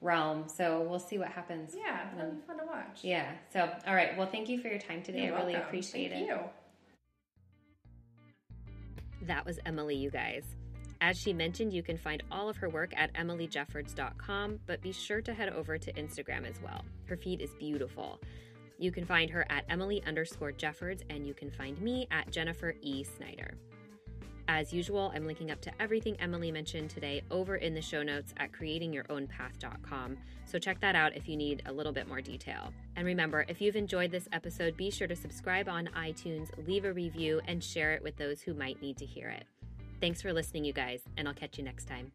realm 0.00 0.44
so 0.46 0.82
we'll 0.88 1.00
see 1.00 1.18
what 1.18 1.26
happens 1.26 1.74
yeah, 1.76 2.06
that'll 2.16 2.30
be 2.30 2.40
fun 2.42 2.58
to 2.58 2.64
watch. 2.66 3.00
yeah 3.02 3.32
so 3.52 3.68
all 3.88 3.96
right 3.96 4.16
well 4.16 4.28
thank 4.28 4.48
you 4.48 4.60
for 4.60 4.68
your 4.68 4.78
time 4.78 5.02
today 5.02 5.24
You're 5.24 5.34
i 5.34 5.40
really 5.40 5.52
welcome. 5.54 5.66
appreciate 5.68 6.12
Thank 6.12 6.22
it 6.22 6.28
You. 6.28 6.38
That 9.26 9.44
was 9.44 9.58
Emily, 9.66 9.96
you 9.96 10.10
guys. 10.10 10.44
As 11.00 11.18
she 11.18 11.32
mentioned, 11.32 11.72
you 11.72 11.82
can 11.82 11.98
find 11.98 12.22
all 12.30 12.48
of 12.48 12.56
her 12.56 12.68
work 12.68 12.92
at 12.96 13.12
emilyjeffords.com, 13.14 14.60
but 14.66 14.80
be 14.80 14.92
sure 14.92 15.20
to 15.20 15.34
head 15.34 15.50
over 15.50 15.76
to 15.76 15.92
Instagram 15.92 16.48
as 16.48 16.60
well. 16.62 16.84
Her 17.06 17.16
feed 17.16 17.42
is 17.42 17.54
beautiful. 17.58 18.20
You 18.78 18.92
can 18.92 19.04
find 19.04 19.30
her 19.30 19.44
at 19.50 19.64
Emily 19.68 20.02
underscore 20.06 20.52
Jeffords, 20.52 21.02
and 21.10 21.26
you 21.26 21.34
can 21.34 21.50
find 21.50 21.80
me 21.80 22.06
at 22.10 22.30
Jennifer 22.30 22.74
E. 22.80 23.04
Snyder. 23.04 23.54
As 24.48 24.72
usual, 24.72 25.12
I'm 25.14 25.26
linking 25.26 25.50
up 25.50 25.60
to 25.62 25.72
everything 25.80 26.16
Emily 26.20 26.52
mentioned 26.52 26.90
today 26.90 27.22
over 27.30 27.56
in 27.56 27.74
the 27.74 27.82
show 27.82 28.02
notes 28.02 28.32
at 28.36 28.52
creatingyourownpath.com. 28.52 30.16
So 30.44 30.58
check 30.58 30.80
that 30.80 30.94
out 30.94 31.16
if 31.16 31.28
you 31.28 31.36
need 31.36 31.62
a 31.66 31.72
little 31.72 31.92
bit 31.92 32.06
more 32.06 32.20
detail. 32.20 32.72
And 32.94 33.04
remember, 33.04 33.44
if 33.48 33.60
you've 33.60 33.74
enjoyed 33.74 34.12
this 34.12 34.28
episode, 34.32 34.76
be 34.76 34.90
sure 34.90 35.08
to 35.08 35.16
subscribe 35.16 35.68
on 35.68 35.88
iTunes, 35.96 36.50
leave 36.66 36.84
a 36.84 36.92
review, 36.92 37.40
and 37.48 37.62
share 37.62 37.92
it 37.94 38.02
with 38.02 38.16
those 38.16 38.40
who 38.40 38.54
might 38.54 38.80
need 38.80 38.96
to 38.98 39.04
hear 39.04 39.28
it. 39.28 39.46
Thanks 40.00 40.22
for 40.22 40.32
listening, 40.32 40.64
you 40.64 40.72
guys, 40.72 41.00
and 41.16 41.26
I'll 41.26 41.34
catch 41.34 41.58
you 41.58 41.64
next 41.64 41.88
time. 41.88 42.12